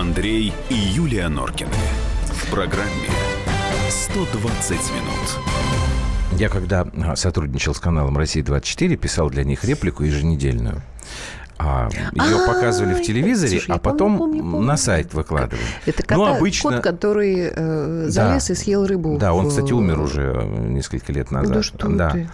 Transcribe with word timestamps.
Андрей 0.00 0.50
и 0.70 0.74
Юлия 0.74 1.28
Норкины. 1.28 1.68
В 2.24 2.50
программе 2.50 3.10
120 3.90 4.70
минут. 4.70 6.40
Я 6.40 6.48
когда 6.48 6.86
а, 7.04 7.16
сотрудничал 7.16 7.74
с 7.74 7.80
каналом 7.80 8.16
«Россия-24», 8.16 8.96
писал 8.96 9.28
для 9.28 9.44
них 9.44 9.62
реплику 9.62 10.02
еженедельную. 10.02 10.80
А, 11.62 11.88
ее 11.92 12.42
А, 12.42 12.46
показывали 12.46 12.94
в 12.94 13.02
телевизоре, 13.02 13.60
а 13.68 13.78
потом 13.78 14.64
на 14.66 14.76
сайт 14.76 15.12
выкладывали. 15.12 15.60
Это 15.84 16.02
ну, 16.16 16.38
кот, 16.62 16.80
который 16.80 17.50
э, 17.54 18.04
залез 18.08 18.46
Да. 18.46 18.52
и 18.52 18.56
съел 18.56 18.86
рыбу. 18.86 19.18
Да, 19.18 19.34
он, 19.34 19.48
кстати, 19.48 19.72
умер 19.72 20.00
уже 20.00 20.22
э, 20.34 20.68
несколько 20.68 21.12
лет 21.12 21.30
назад. 21.30 21.56
Да 21.56 21.62
что 21.62 22.10
ты. 22.10 22.30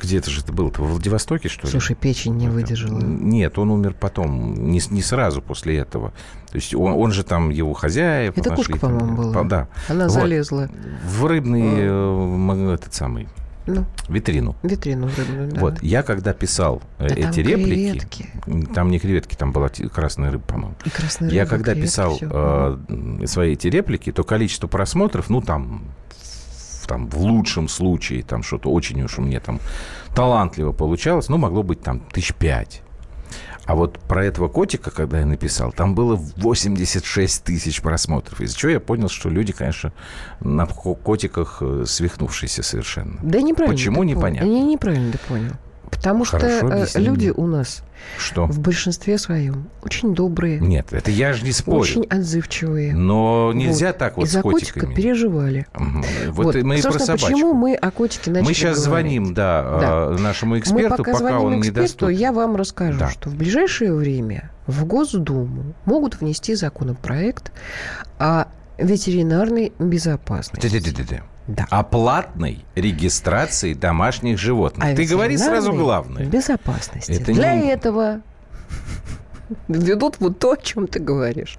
Где-то 0.00 0.30
же 0.30 0.40
это 0.40 0.52
было-то? 0.52 0.82
Во 0.82 0.88
Владивостоке, 0.88 1.48
что 1.48 1.66
ли? 1.66 1.70
Слушай, 1.70 1.94
печень 1.94 2.34
не 2.34 2.48
выдержала. 2.48 2.98
Нет, 2.98 3.56
он 3.56 3.70
умер 3.70 3.94
потом, 3.98 4.54
не, 4.70 4.82
не 4.90 5.00
сразу 5.00 5.40
после 5.40 5.78
этого. 5.78 6.12
То 6.50 6.56
есть 6.56 6.74
он, 6.74 6.92
он 6.94 7.12
же 7.12 7.22
там, 7.22 7.50
его 7.50 7.72
хозяева 7.72 8.34
Это 8.36 8.50
нашли 8.50 8.64
кошка, 8.74 8.78
по-моему, 8.80 9.16
была. 9.16 9.44
Да. 9.44 9.68
Она 9.88 10.04
Вот. 10.04 10.12
залезла. 10.12 10.68
В 11.04 11.24
рыбный, 11.26 11.68
э, 11.78 11.86
м- 11.88 12.68
этот 12.70 12.94
самый, 12.94 13.28
Ну, 13.66 13.84
витрину. 14.08 14.54
витрину 14.62 15.08
рыбную, 15.08 15.50
да. 15.52 15.60
Вот, 15.60 15.82
я 15.82 16.02
когда 16.02 16.32
писал 16.32 16.82
э, 16.98 17.08
Да 17.08 17.14
там 17.16 17.30
эти 17.30 17.40
реплики, 17.40 17.98
креветки. 18.46 18.72
там 18.74 18.90
не 18.90 18.98
креветки, 18.98 19.34
там 19.34 19.52
была 19.52 19.68
красная 19.68 20.30
рыба, 20.30 20.44
по-моему. 20.44 20.74
И 20.84 20.90
красная 20.90 21.30
Я 21.30 21.42
рыба, 21.42 21.50
когда 21.50 21.72
креветки, 21.72 21.86
писал 21.90 22.18
э, 22.20 22.78
свои 23.26 23.52
эти 23.54 23.66
реплики, 23.68 24.12
то 24.12 24.22
количество 24.24 24.68
просмотров, 24.68 25.28
ну 25.30 25.40
там, 25.40 25.82
в- 26.82 26.86
там 26.86 27.08
в 27.08 27.16
лучшем 27.20 27.68
случае, 27.68 28.22
там 28.22 28.42
что-то 28.44 28.70
очень 28.70 29.02
уж 29.02 29.18
у 29.18 29.22
меня 29.22 29.40
там 29.40 29.58
талантливо 30.14 30.70
получалось, 30.72 31.28
ну 31.28 31.36
могло 31.36 31.62
быть 31.64 31.80
там 31.82 32.00
тысяч 32.12 32.32
пять. 32.34 32.82
А 33.64 33.74
вот 33.74 33.98
про 33.98 34.24
этого 34.24 34.48
котика, 34.48 34.90
когда 34.90 35.18
я 35.18 35.26
написал, 35.26 35.72
там 35.72 35.94
было 35.94 36.14
86 36.36 37.42
тысяч 37.42 37.80
просмотров. 37.82 38.40
Из-за 38.40 38.56
чего 38.56 38.72
я 38.72 38.80
понял, 38.80 39.08
что 39.08 39.28
люди, 39.28 39.52
конечно, 39.52 39.92
на 40.40 40.66
ко- 40.66 40.94
котиках 40.94 41.58
э, 41.60 41.84
свихнувшиеся 41.86 42.62
совершенно. 42.62 43.18
Да 43.22 43.40
неправильно. 43.40 43.76
Почему, 43.76 43.96
ты 43.96 44.00
понял. 44.14 44.16
непонятно. 44.18 44.46
Не, 44.48 44.62
неправильно 44.62 45.12
ты 45.12 45.18
понял. 45.18 45.52
Потому 45.90 46.24
Хорошо, 46.24 46.58
что 46.58 46.98
э, 46.98 47.00
люди 47.02 47.28
у 47.34 47.46
нас 47.46 47.82
Что? 48.18 48.46
в 48.46 48.58
большинстве 48.60 49.18
своем 49.18 49.68
очень 49.82 50.14
добрые, 50.14 50.58
Нет, 50.60 50.92
это 50.92 51.10
я 51.10 51.32
же 51.32 51.44
не 51.44 51.52
спорю. 51.52 51.78
очень 51.80 52.04
отзывчивые. 52.06 52.94
Но 52.94 53.52
нельзя 53.54 53.88
Вот. 53.88 53.98
так 53.98 54.16
вот 54.16 54.26
И 54.26 54.28
с 54.28 54.32
за 54.32 54.42
котика 54.42 54.72
котиками. 54.80 54.94
переживали. 54.94 55.66
Вот, 56.28 56.56
и 56.56 56.62
мы 56.62 56.78
и 56.78 56.82
про 56.82 56.92
собачку. 56.98 57.28
почему 57.32 57.54
мы 57.54 57.74
о 57.74 57.90
котике 57.90 58.30
начали 58.30 58.48
Мы 58.48 58.54
сейчас 58.54 58.84
говорить? 58.84 59.10
звоним, 59.12 59.34
да, 59.34 59.62
Да. 59.80 60.14
э, 60.16 60.18
нашему 60.20 60.54
Мы 60.54 60.58
эксперту, 60.60 60.96
пока, 60.98 61.12
пока, 61.12 61.18
звоним 61.18 61.44
он 61.46 61.58
эксперту, 61.60 61.80
недоступен. 61.80 62.16
я 62.16 62.32
вам 62.32 62.56
расскажу, 62.56 62.98
Да. 62.98 63.10
что 63.10 63.30
в 63.30 63.34
ближайшее 63.36 63.94
время 63.94 64.50
в 64.66 64.84
Госдуму 64.84 65.74
могут 65.84 66.20
внести 66.20 66.54
законопроект 66.56 67.52
о 68.18 68.46
ветеринарной 68.78 69.72
безопасности. 69.78 70.68
Ты-ты-ты-ты-ты. 70.68 71.22
Да. 71.46 71.66
О 71.70 71.82
платной 71.84 72.64
регистрации 72.74 73.72
домашних 73.74 74.38
животных. 74.38 74.84
О 74.84 74.96
Ты 74.96 75.06
говори 75.06 75.36
сразу 75.36 75.72
главное. 75.72 76.24
Безопасности. 76.24 77.12
Это 77.12 77.32
Для 77.32 77.54
не- 77.54 77.68
этого 77.70 78.20
ведут 79.68 80.16
вот 80.18 80.38
то, 80.38 80.52
о 80.52 80.56
чем 80.56 80.86
ты 80.88 80.98
говоришь. 80.98 81.56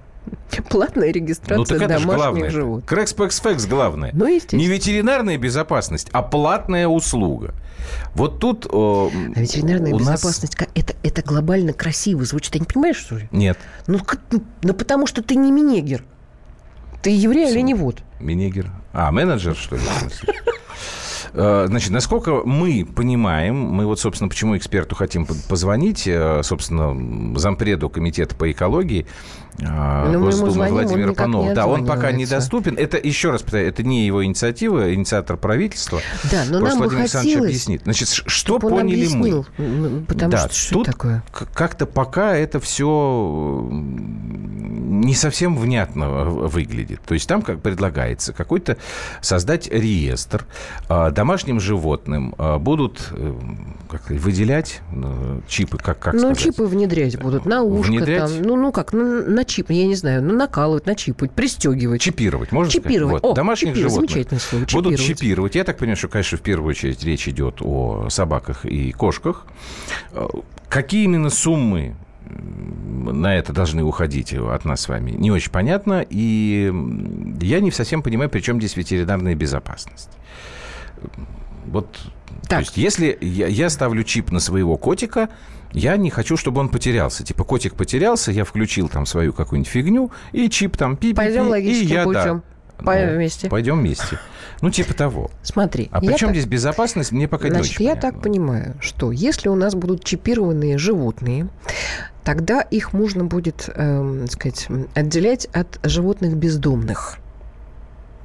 Платная 0.68 1.10
регистрация 1.10 1.56
Ну 1.56 1.64
так 1.64 1.76
это 1.78 1.88
домашних 2.00 2.14
главное. 2.16 2.50
животных. 2.50 2.84
Крэкспэксфэкс 2.86 3.64
главное. 3.66 4.10
Ну, 4.12 4.26
естественно. 4.26 4.60
Не 4.60 4.66
ветеринарная 4.66 5.38
безопасность, 5.38 6.08
а 6.12 6.22
платная 6.22 6.86
услуга. 6.86 7.54
Вот 8.14 8.38
тут 8.40 8.66
э, 8.66 8.68
А 8.70 9.08
ветеринарная 9.40 9.94
у 9.94 9.98
нас- 9.98 10.08
безопасность, 10.20 10.54
ка- 10.54 10.66
это, 10.74 10.94
это 11.02 11.22
глобально 11.22 11.72
красиво 11.72 12.24
звучит. 12.26 12.52
Ты 12.52 12.58
не 12.58 12.66
понимаешь, 12.66 12.96
что 12.96 13.16
ли? 13.16 13.28
Нет, 13.32 13.56
Ну, 13.86 14.00
как- 14.00 14.20
ну, 14.30 14.42
ну, 14.62 14.74
потому 14.74 15.06
что 15.06 15.22
ты 15.22 15.34
не 15.36 15.50
минегер. 15.50 16.04
Ты 17.00 17.08
еврей 17.10 17.50
или 17.50 17.60
не 17.60 17.72
вот? 17.72 18.02
А, 18.92 19.10
менеджер, 19.12 19.54
что 19.54 19.76
ли? 19.76 19.82
в 19.82 20.00
смысле? 20.00 20.34
Э, 21.34 21.66
Значит, 21.68 21.90
насколько 21.90 22.42
мы 22.44 22.86
понимаем, 22.86 23.54
мы 23.56 23.84
вот, 23.86 24.00
собственно, 24.00 24.28
почему 24.30 24.56
эксперту 24.56 24.94
хотим 24.94 25.26
по- 25.26 25.34
позвонить, 25.48 26.04
э, 26.06 26.40
собственно, 26.42 27.38
зампреду 27.38 27.90
комитета 27.90 28.34
по 28.34 28.50
экологии 28.50 29.06
э, 29.58 29.64
мы 30.06 30.12
ему 30.14 30.24
Госдумы 30.24 30.68
звоним, 30.68 31.08
не 31.08 31.12
Панова. 31.12 31.52
Да, 31.54 31.66
он 31.66 31.84
пока 31.84 32.12
недоступен. 32.12 32.76
Это, 32.78 32.96
еще 32.96 33.30
раз 33.30 33.42
повторяю, 33.42 33.68
это 33.68 33.82
не 33.82 34.06
его 34.06 34.24
инициатива, 34.24 34.94
инициатор 34.94 35.36
правительства. 35.36 36.00
Да, 36.30 36.44
но 36.48 36.60
Просто 36.60 36.68
нам 36.70 36.78
Владимир 36.78 37.02
Александрович 37.02 37.36
объяснит. 37.36 37.82
Значит, 37.84 38.08
что 38.08 38.58
поняли 38.58 38.94
объяснил, 38.94 39.46
мы? 39.58 40.00
Потому 40.06 40.30
Да, 40.30 40.38
что 40.38 40.54
что 40.54 40.74
тут 40.76 40.86
такое? 40.86 41.22
как-то 41.52 41.84
пока 41.86 42.36
это 42.36 42.58
все 42.58 43.68
совсем 45.18 45.56
внятно 45.56 46.24
выглядит. 46.24 47.00
То 47.06 47.14
есть 47.14 47.28
там 47.28 47.42
как 47.42 47.60
предлагается 47.60 48.32
какой-то 48.32 48.76
создать 49.20 49.68
реестр 49.68 50.46
а, 50.88 51.10
домашним 51.10 51.60
животным 51.60 52.34
а, 52.38 52.58
будут 52.58 53.08
э, 53.12 53.34
как 53.88 54.02
сказать, 54.02 54.22
выделять 54.22 54.80
э, 54.92 55.40
чипы, 55.48 55.78
как, 55.78 55.98
как 55.98 56.14
ну, 56.14 56.20
сказать? 56.20 56.38
чипы 56.38 56.64
внедрять 56.64 57.18
будут 57.20 57.46
на 57.46 57.62
ушко 57.62 57.90
Внедрять? 57.90 58.34
там. 58.34 58.42
Ну, 58.42 58.56
ну 58.56 58.72
как, 58.72 58.92
ну, 58.92 59.22
на 59.28 59.44
чип, 59.44 59.70
я 59.70 59.86
не 59.86 59.94
знаю, 59.94 60.22
ну, 60.22 60.34
накалывать, 60.34 60.86
начипать, 60.86 61.32
пристегивать. 61.32 62.00
Чипировать, 62.00 62.52
можно 62.52 62.72
Чипировать. 62.72 63.18
сказать? 63.18 63.22
Вот, 63.22 63.32
О, 63.32 63.34
домашних 63.34 63.70
чипировать, 63.70 63.92
животных 63.92 64.10
замечательное 64.10 64.40
слово, 64.40 64.62
будут 64.62 64.98
чипировать. 64.98 65.18
чипировать. 65.18 65.54
Я 65.54 65.64
так 65.64 65.78
понимаю, 65.78 65.96
что, 65.96 66.08
конечно, 66.08 66.38
в 66.38 66.42
первую 66.42 66.70
очередь 66.70 67.02
речь 67.04 67.28
идет 67.28 67.56
о 67.60 68.08
собаках 68.10 68.64
и 68.64 68.92
кошках. 68.92 69.46
Э, 70.12 70.26
Какие 70.68 71.04
именно 71.04 71.30
суммы 71.30 71.96
на 72.28 73.36
это 73.36 73.52
должны 73.52 73.82
уходить 73.82 74.32
от 74.34 74.64
нас 74.64 74.82
с 74.82 74.88
вами, 74.88 75.12
не 75.12 75.30
очень 75.30 75.50
понятно. 75.50 76.04
И 76.08 76.72
я 77.40 77.60
не 77.60 77.70
совсем 77.70 78.02
понимаю, 78.02 78.28
при 78.30 78.40
чем 78.40 78.58
здесь 78.58 78.76
ветеринарная 78.76 79.34
безопасность. 79.34 80.10
Вот, 81.66 81.90
то 82.42 82.48
Так. 82.48 82.60
есть, 82.60 82.76
если 82.76 83.16
я, 83.20 83.46
я 83.46 83.68
ставлю 83.70 84.02
чип 84.04 84.30
на 84.32 84.40
своего 84.40 84.76
котика, 84.76 85.28
я 85.72 85.96
не 85.96 86.08
хочу, 86.10 86.36
чтобы 86.36 86.60
он 86.60 86.70
потерялся. 86.70 87.24
Типа, 87.24 87.44
котик 87.44 87.74
потерялся, 87.74 88.32
я 88.32 88.44
включил 88.44 88.88
там 88.88 89.04
свою 89.04 89.32
какую-нибудь 89.34 89.70
фигню, 89.70 90.10
и 90.32 90.48
чип 90.48 90.76
там 90.76 90.96
пи 90.96 91.12
Пойдем 91.12 91.54
и 91.54 91.70
я, 91.70 91.98
да. 91.98 92.04
путем. 92.04 92.42
Пойдем 92.84 93.08
Ну, 93.10 93.14
вместе. 93.16 93.48
Пойдем 93.50 93.80
вместе. 93.80 94.18
Ну, 94.62 94.70
типа 94.70 94.94
того. 94.94 95.30
Смотри, 95.42 95.88
А 95.92 96.00
при 96.00 96.14
чем 96.16 96.28
так- 96.28 96.36
здесь 96.36 96.46
безопасность, 96.46 97.10
мне 97.12 97.26
пока 97.28 97.48
не 97.48 97.54
Значит, 97.54 97.72
очень 97.74 97.84
я 97.84 97.90
понятно. 97.96 98.12
так 98.12 98.22
понимаю, 98.22 98.76
что 98.80 99.10
если 99.12 99.48
у 99.48 99.56
нас 99.56 99.74
будут 99.74 100.04
чипированные 100.04 100.78
животные, 100.78 101.48
тогда 102.28 102.60
их 102.60 102.92
можно 102.92 103.24
будет, 103.24 103.70
так 103.74 104.30
сказать, 104.30 104.68
отделять 104.94 105.46
от 105.54 105.80
животных 105.82 106.36
бездомных. 106.36 107.16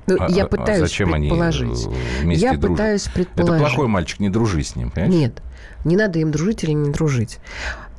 Ну, 0.08 0.18
А- 0.20 0.30
я 0.30 0.44
а- 0.44 0.46
а 0.46 0.50
пытаюсь 0.50 0.80
зачем 0.82 1.14
они, 1.14 1.30
предположить. 1.30 1.86
э, 1.88 2.22
вместе 2.22 2.46
я 2.46 2.52
дружат? 2.58 2.72
пытаюсь 2.72 3.04
Это 3.06 3.14
предположить. 3.14 3.60
плохой 3.66 3.88
мальчик, 3.88 4.20
не 4.20 4.30
дружи 4.30 4.62
с 4.62 4.76
ним, 4.76 4.92
понимаешь? 4.92 5.16
Нет, 5.16 5.42
не 5.86 5.96
надо 5.96 6.20
им 6.20 6.32
дружить 6.32 6.66
или 6.66 6.74
не 6.74 6.92
дружить. 6.92 7.40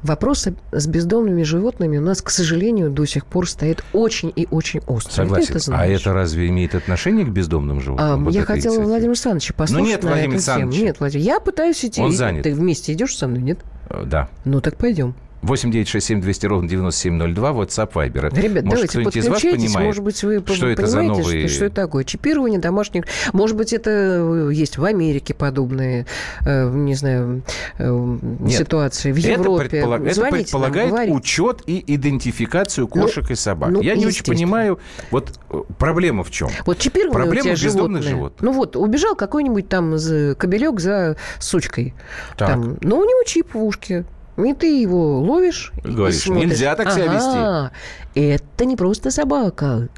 Вопрос 0.02 0.46
с 0.72 0.86
бездомными 0.86 1.42
животными 1.42 1.96
у 1.96 2.02
нас, 2.02 2.20
к 2.20 2.28
сожалению, 2.28 2.90
до 2.90 3.06
сих 3.06 3.24
пор 3.24 3.48
стоит 3.48 3.82
очень 3.94 4.30
и 4.36 4.46
очень 4.50 4.80
остро. 4.80 5.10
Согласен. 5.10 5.56
это 5.56 5.74
а 5.78 5.86
это 5.86 6.12
разве 6.12 6.48
имеет 6.48 6.74
отношение 6.74 7.24
к 7.24 7.30
бездомным 7.30 7.78
А, 7.78 7.80
животным? 7.80 8.24
Вот 8.26 8.34
я 8.34 8.42
хотела 8.42 8.56
инициатива? 8.74 8.82
Владимира 8.88 9.10
Александровича 9.12 9.54
послушать 9.54 9.86
нет 9.86 10.02
на 10.02 10.08
Владимира 10.10 10.34
эту 10.36 10.44
тему. 10.44 10.56
Александровича. 10.58 10.84
Нет, 10.84 11.00
Владимир, 11.00 11.24
я 11.24 11.40
пытаюсь 11.40 11.82
идти. 11.86 12.02
Он 12.02 12.12
занят. 12.12 12.42
Ты 12.42 12.52
вместе 12.54 12.92
идешь 12.92 13.16
со 13.16 13.26
мной, 13.26 13.40
нет? 13.40 13.60
Э, 13.88 14.02
Да. 14.04 14.28
Ну 14.44 14.60
так 14.60 14.76
пойдем. 14.76 15.14
8 15.44 15.70
9 15.70 15.88
6 15.88 16.06
7 16.06 16.20
200 16.20 16.46
ровно 16.46 16.68
9702, 16.68 17.50
WhatsApp, 17.50 17.92
Viber. 17.92 18.40
Ребят, 18.40 18.64
Может, 18.64 18.92
давайте 18.92 19.18
из 19.18 19.28
вас 19.28 19.42
понимает, 19.42 19.86
Может 19.86 20.02
быть, 20.02 20.22
вы 20.24 20.42
что 20.46 20.68
это 20.68 20.86
за 20.86 20.98
понимаете, 20.98 21.22
новые... 21.22 21.48
что, 21.48 21.54
что 21.56 21.64
это 21.66 21.74
такое? 21.74 22.04
Чипирование 22.04 22.58
домашних... 22.58 23.04
Может 23.32 23.56
быть, 23.56 23.72
это 23.72 23.90
э, 23.90 24.50
есть 24.52 24.78
в 24.78 24.84
Америке 24.84 25.34
подобные, 25.34 26.06
э, 26.46 26.70
не 26.70 26.94
знаю, 26.94 27.42
э, 27.78 28.16
Нет, 28.40 28.58
ситуации, 28.58 29.12
в 29.12 29.18
Это, 29.18 29.28
Европе. 29.32 29.68
предполаг- 29.68 30.04
это 30.06 30.14
Звоните 30.14 30.20
нам, 30.36 30.42
предполагает 30.44 30.90
говорите. 30.90 31.14
учет 31.16 31.62
и 31.66 31.84
идентификацию 31.94 32.88
кошек 32.88 33.30
и 33.30 33.34
собак. 33.34 33.70
ну, 33.70 33.82
Я 33.82 33.96
не 33.96 34.06
очень 34.06 34.24
понимаю, 34.24 34.78
вот 35.10 35.38
проблема 35.78 36.24
в 36.24 36.30
чем? 36.30 36.48
Вот 36.64 36.78
чипированные 36.78 37.10
у 37.10 37.30
Проблема 37.30 37.50
бездомных 37.50 38.02
животные. 38.02 38.10
животных. 38.10 38.42
Ну 38.42 38.52
вот, 38.52 38.76
убежал 38.76 39.14
какой-нибудь 39.14 39.68
там 39.68 39.92
кобелек 40.38 40.80
за 40.80 41.16
сучкой. 41.38 41.94
Так. 42.36 42.48
Там, 42.48 42.78
но 42.80 42.98
у 42.98 43.04
него 43.04 43.22
чип 43.24 43.54
в 43.54 43.62
ушке. 43.62 44.04
И 44.36 44.52
ты 44.52 44.80
его 44.80 45.20
ловишь 45.20 45.72
и 45.84 45.88
Говоришь, 45.88 46.20
смотришь. 46.20 46.50
нельзя 46.50 46.74
так 46.74 46.92
себя 46.92 47.04
Ага, 47.12 47.72
Это 48.14 48.64
не 48.64 48.76
просто 48.76 49.10
собака. 49.10 49.88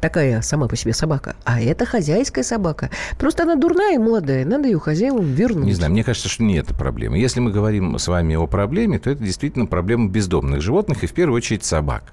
Такая 0.00 0.42
сама 0.42 0.68
по 0.68 0.76
себе 0.76 0.92
собака. 0.92 1.34
А 1.44 1.60
это 1.60 1.86
хозяйская 1.86 2.44
собака. 2.44 2.90
Просто 3.18 3.44
она 3.44 3.54
дурная 3.56 3.94
и 3.94 3.98
молодая. 3.98 4.44
Надо 4.44 4.68
ее 4.68 4.78
хозяевам 4.78 5.24
вернуть. 5.32 5.64
Не 5.64 5.72
знаю, 5.72 5.92
мне 5.92 6.04
кажется, 6.04 6.28
что 6.28 6.42
не 6.42 6.56
это 6.56 6.74
проблема. 6.74 7.16
Если 7.16 7.40
мы 7.40 7.50
говорим 7.50 7.98
с 7.98 8.06
вами 8.06 8.34
о 8.34 8.46
проблеме, 8.46 8.98
то 8.98 9.08
это 9.10 9.22
действительно 9.24 9.64
проблема 9.64 10.10
бездомных 10.10 10.60
животных 10.60 11.04
и 11.04 11.06
в 11.06 11.14
первую 11.14 11.36
очередь 11.38 11.64
собак, 11.64 12.04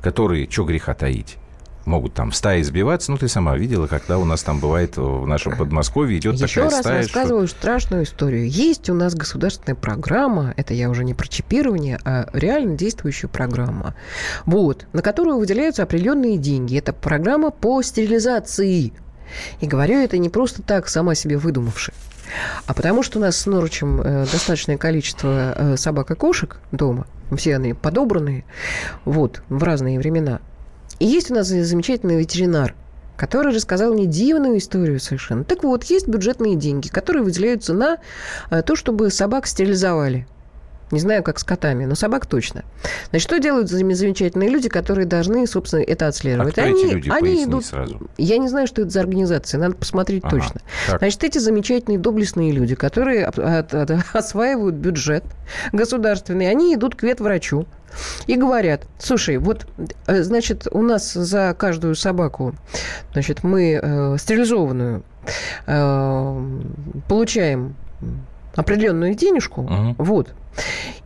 которые, 0.00 0.50
что 0.50 0.64
греха 0.64 0.94
таить, 0.94 1.36
могут 1.88 2.14
там 2.14 2.32
стаи 2.32 2.62
сбиваться. 2.62 3.10
Ну, 3.10 3.18
ты 3.18 3.26
сама 3.28 3.56
видела, 3.56 3.86
когда 3.86 4.18
у 4.18 4.24
нас 4.24 4.42
там 4.42 4.60
бывает 4.60 4.96
в 4.96 5.26
нашем 5.26 5.56
Подмосковье 5.56 6.18
идет 6.18 6.36
Еще 6.36 6.60
такая 6.60 6.70
раз 6.70 6.80
стая. 6.80 7.02
рассказываю 7.02 7.48
что... 7.48 7.56
страшную 7.56 8.04
историю. 8.04 8.48
Есть 8.48 8.88
у 8.90 8.94
нас 8.94 9.14
государственная 9.14 9.74
программа, 9.74 10.54
это 10.56 10.74
я 10.74 10.90
уже 10.90 11.04
не 11.04 11.14
про 11.14 11.26
чипирование, 11.26 11.98
а 12.04 12.28
реально 12.32 12.76
действующая 12.76 13.28
программа, 13.28 13.94
вот, 14.46 14.86
на 14.92 15.02
которую 15.02 15.38
выделяются 15.38 15.82
определенные 15.82 16.36
деньги. 16.36 16.78
Это 16.78 16.92
программа 16.92 17.50
по 17.50 17.82
стерилизации. 17.82 18.92
И 19.60 19.66
говорю 19.66 19.98
это 19.98 20.18
не 20.18 20.28
просто 20.28 20.62
так, 20.62 20.88
сама 20.88 21.14
себе 21.14 21.36
выдумавши. 21.38 21.92
А 22.66 22.74
потому 22.74 23.02
что 23.02 23.18
у 23.18 23.22
нас 23.22 23.36
с 23.36 23.46
Норычем 23.46 24.00
э, 24.00 24.26
достаточное 24.30 24.76
количество 24.76 25.54
э, 25.56 25.76
собак 25.76 26.10
и 26.10 26.14
кошек 26.14 26.60
дома. 26.72 27.06
Все 27.36 27.56
они 27.56 27.74
подобранные. 27.74 28.44
Вот, 29.04 29.42
в 29.48 29.62
разные 29.62 29.98
времена. 29.98 30.40
И 30.98 31.06
есть 31.06 31.30
у 31.30 31.34
нас 31.34 31.48
замечательный 31.48 32.18
ветеринар, 32.18 32.74
который 33.16 33.54
рассказал 33.54 33.92
мне 33.92 34.06
дивную 34.06 34.58
историю 34.58 35.00
совершенно. 35.00 35.44
Так 35.44 35.62
вот, 35.62 35.84
есть 35.84 36.08
бюджетные 36.08 36.56
деньги, 36.56 36.88
которые 36.88 37.22
выделяются 37.22 37.72
на 37.72 37.98
э, 38.50 38.62
то, 38.62 38.74
чтобы 38.76 39.10
собак 39.10 39.46
стерилизовали. 39.46 40.26
Не 40.90 41.00
знаю, 41.00 41.22
как 41.22 41.38
с 41.38 41.44
котами, 41.44 41.84
но 41.84 41.94
собак 41.94 42.26
точно. 42.26 42.64
Значит, 43.10 43.28
что 43.28 43.38
делают 43.38 43.68
замечательные 43.68 44.48
люди, 44.48 44.68
которые 44.68 45.06
должны, 45.06 45.46
собственно, 45.46 45.80
это 45.82 46.06
отслеживать? 46.06 46.48
А 46.48 46.52
кто 46.52 46.62
они, 46.62 46.84
эти 46.86 46.92
люди? 46.94 47.10
они 47.10 47.44
идут. 47.44 47.66
сразу. 47.66 48.00
Я 48.16 48.38
не 48.38 48.48
знаю, 48.48 48.66
что 48.66 48.82
это 48.82 48.90
за 48.90 49.00
организация, 49.00 49.60
надо 49.60 49.74
посмотреть 49.76 50.24
Ага. 50.24 50.36
точно. 50.36 50.60
Так. 50.86 50.98
Значит, 50.98 51.24
эти 51.24 51.38
замечательные 51.38 51.98
доблестные 51.98 52.52
люди, 52.52 52.74
которые 52.74 53.26
от- 53.26 53.38
от- 53.38 53.90
осваивают 54.14 54.76
бюджет 54.76 55.24
государственный, 55.72 56.50
они 56.50 56.74
идут 56.74 56.94
к 56.94 57.02
ветврачу 57.02 57.66
и 58.26 58.36
говорят, 58.36 58.82
слушай, 58.98 59.38
вот, 59.38 59.66
э, 60.06 60.22
значит, 60.22 60.66
у 60.70 60.82
нас 60.82 61.12
за 61.12 61.54
каждую 61.58 61.94
собаку, 61.96 62.54
значит, 63.12 63.42
мы 63.42 63.80
э, 63.82 64.16
стерилизованную 64.18 65.02
э, 65.66 66.48
получаем 67.08 67.74
определенную 68.56 69.14
денежку, 69.14 69.62
Мгм. 69.62 69.94
вот, 69.98 70.34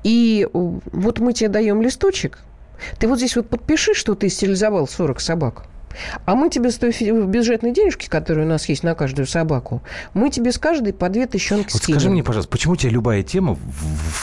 и 0.03 0.47
э, 0.47 0.49
вот 0.53 1.19
мы 1.19 1.33
тебе 1.33 1.49
даем 1.49 1.83
листочек, 1.83 2.39
ты 2.99 3.09
вот 3.09 3.19
здесь 3.19 3.37
вот 3.37 3.49
подпиши, 3.49 3.95
что 3.95 4.15
ты 4.15 4.29
стерилизовал 4.29 4.89
40 4.89 5.21
собак. 5.21 5.65
А 6.25 6.35
мы 6.35 6.51
тебе 6.51 6.71
с 6.71 6.77
той 6.77 6.91
бюджетной 7.27 7.73
денежки, 7.73 8.09
которая 8.09 8.45
у 8.45 8.49
нас 8.49 8.69
есть 8.69 8.83
на 8.83 8.95
каждую 8.95 9.27
собаку, 9.27 9.83
мы 10.15 10.31
тебе 10.31 10.53
с 10.53 10.59
каждой 10.59 10.93
по 10.93 11.09
две 11.09 11.27
тысячонки 11.27 11.73
Вот 11.73 11.83
скинем. 11.83 11.99
скажи 11.99 12.11
мне, 12.11 12.23
пожалуйста, 12.23 12.51
почему 12.51 12.75
у 12.75 12.77
тебя 12.77 12.91
любая 12.93 13.23
тема 13.23 13.55
в, 13.55 13.59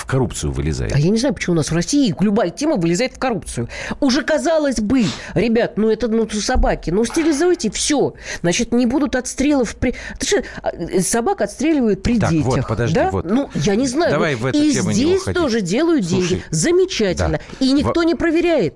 в 0.01 0.06
коррупцию 0.06 0.51
вылезает? 0.51 0.94
А 0.95 1.00
я 1.00 1.10
не 1.10 1.18
знаю, 1.18 1.33
почему 1.36 1.54
у 1.54 1.57
нас 1.57 1.71
в 1.71 1.75
России 1.75 2.13
любая 2.19 2.50
тема 2.50 2.75
вылезает 2.75 3.13
в 3.16 3.19
коррупцию. 3.19 3.68
Уже 4.00 4.21
казалось 4.24 4.80
бы, 4.80 5.06
ребят, 5.33 5.77
ну 5.77 5.89
это 5.89 6.07
ну 6.07 6.27
собаки, 6.30 6.89
ну 6.89 7.04
стерилизуйте, 7.06 7.69
все. 7.72 8.13
Значит, 8.42 8.72
не 8.74 8.86
будут 8.86 9.15
отстрелов. 9.15 9.75
При... 9.75 9.95
Ты 10.19 10.25
что, 10.27 10.44
а, 10.62 10.72
э, 10.72 11.01
собак 11.01 11.42
отстреливают 11.42 12.04
при 12.04 12.19
Так, 12.19 12.30
детях. 12.31 12.45
вот, 12.45 12.68
подожди, 12.68 12.95
да? 12.95 13.10
вот. 13.12 13.25
Ну, 13.25 13.50
я 13.56 13.75
не 13.75 13.88
знаю. 13.88 14.12
Давай 14.12 14.36
Вот 14.36 14.39
в 14.39 14.45
эту 14.48 14.57
И 14.63 14.74
тему 14.74 14.89
не 14.89 14.95
здесь 14.95 15.22
уходить. 15.22 15.39
тоже 15.42 15.62
делают 15.62 16.06
Слушай, 16.07 16.27
деньги. 16.30 16.44
Замечательно. 16.50 17.39
да. 17.60 17.65
И 17.65 17.72
никто 17.72 18.00
Во- 18.01 18.04
не 18.06 18.15
проверяет. 18.15 18.75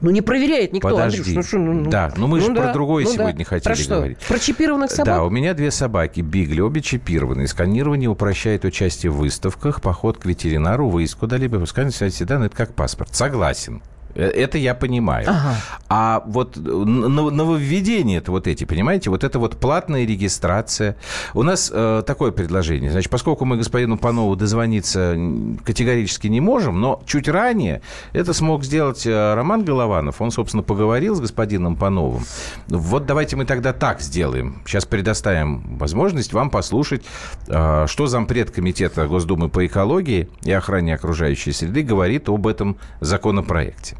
Ну, 0.00 0.10
не 0.10 0.20
проверяет 0.20 0.72
никто. 0.72 0.90
Подожди. 0.90 1.18
Андрюш, 1.18 1.36
ну 1.36 1.42
что, 1.42 1.58
ну, 1.58 1.72
ну, 1.72 1.90
Да, 1.90 2.12
ну 2.16 2.26
мы 2.26 2.40
же 2.40 2.48
ну 2.50 2.56
про 2.56 2.66
да, 2.66 2.72
другое 2.72 3.04
ну 3.04 3.10
да. 3.10 3.16
сегодня 3.16 3.44
хотели 3.44 3.74
Про 3.74 3.82
что? 3.82 3.94
говорить. 3.96 4.18
Про 4.18 4.38
чипированных 4.38 4.90
собак? 4.90 5.06
Да, 5.06 5.24
у 5.24 5.30
меня 5.30 5.54
две 5.54 5.70
собаки, 5.70 6.20
Бигли, 6.20 6.60
обе 6.60 6.82
чипированные. 6.82 7.46
Сканирование 7.46 8.10
упрощает 8.10 8.64
участие 8.64 9.10
в 9.10 9.16
выставках, 9.16 9.80
поход 9.80 10.18
к 10.18 10.26
ветеринару, 10.26 10.88
выезд 10.90 11.14
куда-либо. 11.16 11.58
Пускай 11.58 11.88
все 11.88 12.24
данные, 12.24 12.48
это 12.48 12.56
как 12.56 12.74
паспорт. 12.74 13.14
Согласен. 13.14 13.80
Э, 14.16 14.28
Это 14.28 14.58
я 14.58 14.74
понимаю. 14.74 15.26
Ага. 15.28 15.54
А 15.88 16.22
вот 16.26 16.56
н- 16.56 17.14
нововведения 17.14 18.18
это 18.18 18.32
вот 18.32 18.46
эти, 18.46 18.64
понимаете, 18.64 19.10
вот 19.10 19.22
это 19.24 19.38
вот 19.38 19.56
платная 19.58 20.04
регистрация. 20.06 20.96
У 21.34 21.42
нас 21.42 21.70
э, 21.72 22.02
такое 22.06 22.32
предложение. 22.32 22.90
Значит, 22.90 23.10
поскольку 23.10 23.44
мы 23.44 23.56
господину 23.56 23.98
Панову 23.98 24.34
дозвониться 24.36 25.16
категорически 25.64 26.28
не 26.28 26.40
можем, 26.40 26.80
но 26.80 27.02
чуть 27.06 27.28
ранее 27.28 27.82
это 28.12 28.32
смог 28.32 28.64
сделать 28.64 29.06
э, 29.06 29.34
Роман 29.34 29.64
Голованов. 29.64 30.20
Он, 30.20 30.30
собственно, 30.30 30.62
поговорил 30.62 31.14
с 31.14 31.20
господином 31.20 31.76
Пановым. 31.76 32.24
Вот 32.68 33.06
давайте 33.06 33.36
мы 33.36 33.44
тогда 33.44 33.72
так 33.72 34.00
сделаем. 34.00 34.62
Сейчас 34.66 34.84
предоставим 34.86 35.76
возможность 35.78 36.32
вам 36.32 36.50
послушать, 36.50 37.04
э, 37.48 37.84
что 37.86 38.06
зампред 38.06 38.50
Комитета 38.50 39.06
Госдумы 39.06 39.48
по 39.48 39.64
экологии 39.66 40.28
и 40.42 40.52
охране 40.52 40.94
окружающей 40.94 41.52
среды 41.52 41.82
говорит 41.82 42.28
об 42.28 42.46
этом 42.46 42.76
законопроекте. 43.00 43.96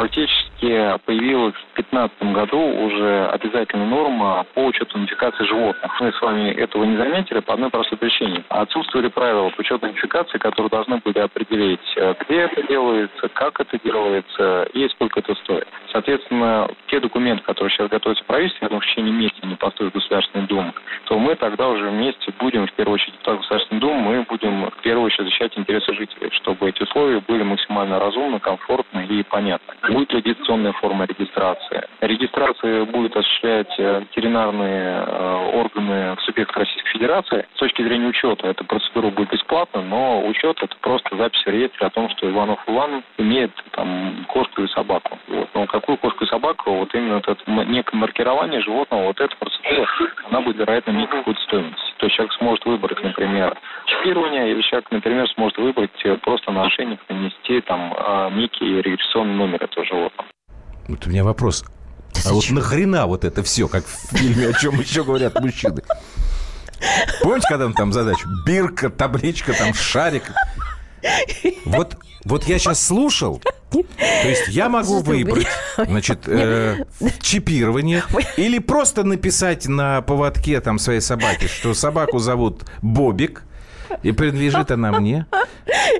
British 0.00 0.39
Фактически 0.60 0.98
появилась 1.06 1.54
в 1.54 1.74
2015 1.74 2.22
году 2.34 2.58
уже 2.58 3.26
обязательная 3.28 3.86
норма 3.86 4.44
по 4.54 4.66
учету 4.66 4.98
идентификации 4.98 5.44
животных. 5.44 6.00
Мы 6.00 6.12
с 6.12 6.20
вами 6.20 6.50
этого 6.50 6.84
не 6.84 6.96
заметили 6.96 7.40
по 7.40 7.54
одной 7.54 7.70
простой 7.70 7.98
причине. 7.98 8.44
Отсутствовали 8.48 9.08
правила 9.08 9.48
по 9.50 9.60
учету 9.60 9.86
идентификации, 9.86 10.38
которые 10.38 10.70
должны 10.70 10.98
были 10.98 11.18
определить, 11.18 11.80
э, 11.96 12.14
где 12.20 12.40
это 12.40 12.62
делается, 12.68 13.28
как 13.28 13.60
это 13.60 13.78
делается 13.82 14.68
и 14.74 14.88
сколько 14.90 15.20
это 15.20 15.34
стоит. 15.36 15.66
Соответственно, 15.92 16.68
те 16.88 17.00
документы, 17.00 17.42
которые 17.42 17.70
сейчас 17.70 17.88
готовятся 17.88 18.24
в 18.24 18.26
правительстве, 18.26 18.66
я 18.66 18.68
думаю, 18.68 18.82
в 18.82 18.86
течение 18.86 19.12
месяца 19.12 19.46
не 19.46 19.56
поступят 19.56 19.92
в 19.92 19.96
Государственную 19.96 20.48
Думу, 20.48 20.74
то 21.06 21.18
мы 21.18 21.34
тогда 21.36 21.68
уже 21.68 21.88
вместе 21.88 22.32
будем, 22.38 22.66
в 22.66 22.72
первую 22.72 22.94
очередь, 22.94 23.14
депутат 23.14 23.38
Государственной 23.38 23.80
Думы, 23.80 24.00
мы 24.00 24.22
будем 24.22 24.70
в 24.70 24.82
первую 24.82 25.06
очередь 25.06 25.26
защищать 25.26 25.58
интересы 25.58 25.94
жителей, 25.94 26.30
чтобы 26.32 26.68
эти 26.68 26.82
условия 26.82 27.20
были 27.26 27.42
максимально 27.42 27.98
разумны, 27.98 28.38
комфортны 28.40 29.06
и 29.06 29.22
понятны. 29.22 29.74
Будет 29.88 30.12
ли 30.12 30.22
дистанционная 30.50 30.72
форма 30.72 31.04
регистрации? 31.04 31.82
Регистрация 32.00 32.84
будет 32.84 33.16
осуществлять 33.16 33.72
э, 33.78 34.00
ветеринарные 34.00 35.04
э, 35.06 35.50
органы 35.54 36.16
в 36.16 36.22
субъектах 36.22 36.56
Российской 36.56 36.90
Федерации. 36.90 37.46
С 37.54 37.58
точки 37.58 37.82
зрения 37.82 38.08
учета 38.08 38.48
эта 38.48 38.64
процедура 38.64 39.10
будет 39.10 39.30
бесплатна, 39.30 39.82
но 39.82 40.26
учет 40.26 40.58
это 40.62 40.74
просто 40.80 41.16
запись 41.16 41.42
в 41.44 41.48
реестре 41.48 41.86
о 41.86 41.90
том, 41.90 42.08
что 42.10 42.28
Иванов 42.28 42.58
Иван 42.66 43.02
имеет 43.18 43.52
там 43.72 44.26
кошку 44.28 44.62
или 44.62 44.68
собаку. 44.68 45.18
Вот. 45.28 45.48
Но 45.54 45.66
какую 45.66 45.98
кошку 45.98 46.24
и 46.24 46.28
собаку, 46.28 46.72
вот 46.72 46.94
именно 46.94 47.16
вот 47.16 47.28
это 47.28 47.50
некое 47.50 47.96
маркирование 47.96 48.60
животного, 48.60 49.06
вот 49.06 49.20
эта 49.20 49.34
процедура, 49.36 49.88
она 50.30 50.40
будет, 50.40 50.56
вероятно, 50.56 50.90
иметь 50.90 51.10
какую-то 51.10 51.40
стоимость. 51.42 51.94
То 51.98 52.06
есть 52.06 52.16
человек 52.16 52.34
сможет 52.34 52.64
выбрать, 52.64 53.02
например, 53.02 53.56
чипирование, 53.86 54.50
или 54.50 54.62
человек, 54.62 54.90
например, 54.90 55.28
сможет 55.30 55.58
выбрать 55.58 56.04
э, 56.04 56.16
просто 56.16 56.50
на 56.50 56.64
ошейник 56.64 56.98
нанести 57.08 57.60
там 57.60 57.94
э, 57.96 58.30
некий 58.32 58.80
регистрационный 58.80 59.34
номер 59.34 59.62
этого 59.62 59.84
животного. 59.84 60.29
Вот 60.90 61.06
у 61.06 61.10
меня 61.10 61.22
вопрос. 61.22 61.64
А 62.26 62.32
вот 62.32 62.50
нахрена 62.50 63.06
вот 63.06 63.24
это 63.24 63.44
все, 63.44 63.68
как 63.68 63.84
в 63.86 64.16
фильме, 64.16 64.48
о 64.48 64.52
чем 64.52 64.80
еще 64.80 65.04
говорят 65.04 65.40
мужчины? 65.40 65.82
Помните, 67.22 67.46
когда 67.48 67.66
он 67.66 67.74
там 67.74 67.92
задачу? 67.92 68.28
Бирка, 68.44 68.90
табличка, 68.90 69.52
там 69.52 69.72
шарик. 69.72 70.24
Вот, 71.64 71.96
вот 72.24 72.44
я 72.44 72.58
сейчас 72.58 72.84
слушал, 72.84 73.40
то 73.70 73.84
есть 74.28 74.48
я 74.48 74.68
могу 74.68 74.98
выбрать, 74.98 75.46
значит, 75.76 76.24
э, 76.26 76.84
чипирование 77.22 78.02
или 78.36 78.58
просто 78.58 79.04
написать 79.04 79.66
на 79.66 80.02
поводке 80.02 80.60
там 80.60 80.78
своей 80.78 81.00
собаки, 81.00 81.46
что 81.46 81.72
собаку 81.72 82.18
зовут 82.18 82.64
Бобик, 82.82 83.44
и 84.02 84.12
принадлежит 84.12 84.70
она 84.70 84.92
мне. 84.92 85.26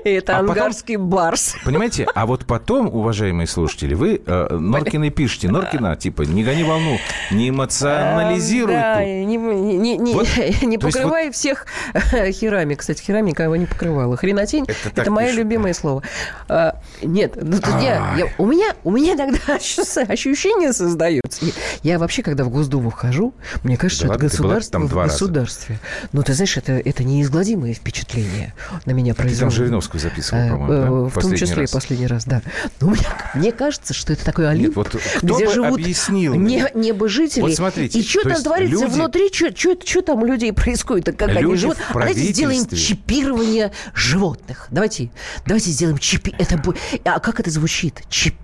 Это 0.03 0.33
А 0.37 0.41
потом- 0.41 0.51
ангарский 0.51 0.95
барс. 0.95 1.55
Понимаете? 1.65 2.07
А 2.15 2.25
вот 2.25 2.45
потом, 2.45 2.87
уважаемые 2.87 3.47
слушатели, 3.47 3.93
вы 3.93 4.21
э, 4.25 4.47
Норкиной 4.57 5.09
пишете. 5.09 5.49
Норкина, 5.49 5.95
типа, 5.95 6.23
не 6.23 6.43
гони 6.43 6.63
волну, 6.63 6.97
не 7.31 7.49
эмоционализируй 7.49 8.73
Да, 8.73 8.95
тут. 8.97 9.05
не, 9.05 9.97
не, 9.97 10.13
Вот, 10.13 10.27
покрывай 10.81 11.31
всех 11.31 11.65
херами. 12.31 12.75
Кстати, 12.75 13.01
херами 13.01 13.29
никого 13.31 13.55
не 13.55 13.65
покрывала. 13.65 14.17
Хренотень 14.17 14.65
Это– 14.95 15.11
мое 15.11 15.27
пишут. 15.27 15.39
любимое 15.39 15.73
слово. 15.73 16.03
А, 16.47 16.79
нет, 17.01 17.37
ну, 17.41 17.57
я, 17.81 18.15
я- 18.17 18.27
у, 18.37 18.45
меня, 18.45 18.73
у 18.83 18.91
меня 18.91 19.13
иногда 19.13 19.37
ощущ- 19.47 20.05
ощущение 20.11 20.73
создается. 20.73 21.45
Я, 21.83 21.99
вообще, 21.99 22.23
когда 22.23 22.43
в 22.43 22.49
Госдуму 22.49 22.89
вхожу, 22.89 23.33
мне 23.63 23.77
кажется, 23.77 24.07
Да 24.07 24.15
это 24.15 24.23
государство 24.23 24.79
в 24.79 24.93
государстве. 24.93 25.79
Ну, 26.11 26.23
ты 26.23 26.33
знаешь, 26.33 26.57
это, 26.57 26.73
это 26.73 27.03
неизгладимое 27.03 27.73
впечатление 27.81 28.53
на 28.85 28.91
меня 28.91 29.13
Ты 29.13 29.23
там. 29.35 29.51
Жириновскую 29.51 29.99
записывал, 29.99 30.41
Э, 30.41 30.49
по-моему, 30.51 30.73
э, 31.07 31.09
да? 31.09 31.19
В 31.19 31.21
том 31.21 31.35
числе 31.35 31.55
раз. 31.61 31.69
и 31.69 31.73
последний 31.73 32.07
раз, 32.07 32.25
да. 32.25 32.41
Но 32.79 32.89
мне, 32.91 33.01
мне 33.33 33.51
кажется, 33.51 33.93
что 33.93 34.13
это 34.13 34.23
такой 34.23 34.49
Олимп, 34.49 34.67
Нет, 34.67 34.75
вот 34.75 34.87
кто 35.17 35.35
где 35.35 35.45
бы 35.47 35.53
живут 35.53 35.79
объяснил 35.79 36.35
не, 36.35 36.65
небожители. 36.75 37.41
Вот 37.41 37.53
смотрите, 37.53 37.99
и 37.99 38.03
что 38.03 38.21
то 38.21 38.29
там 38.35 38.43
творится 38.43 38.85
люди- 38.85 38.93
внутри, 38.93 39.29
что 39.33 40.01
там 40.01 40.21
у 40.21 40.25
людей 40.25 40.53
происходит, 40.53 41.05
как 41.17 41.29
они 41.29 41.41
Люди 41.41 41.57
живут. 41.61 41.77
в 41.77 41.89
А 41.89 41.93
давайте 41.93 42.21
сделаем 42.21 42.67
чипирование 42.69 43.71
животных. 43.93 44.67
Давайте, 44.71 45.09
давайте 45.45 45.71
сделаем 45.71 45.97
чипи... 45.97 46.33
Это 46.37 46.61
А 47.05 47.19
как 47.19 47.39
это 47.39 47.49
звучит? 47.49 48.01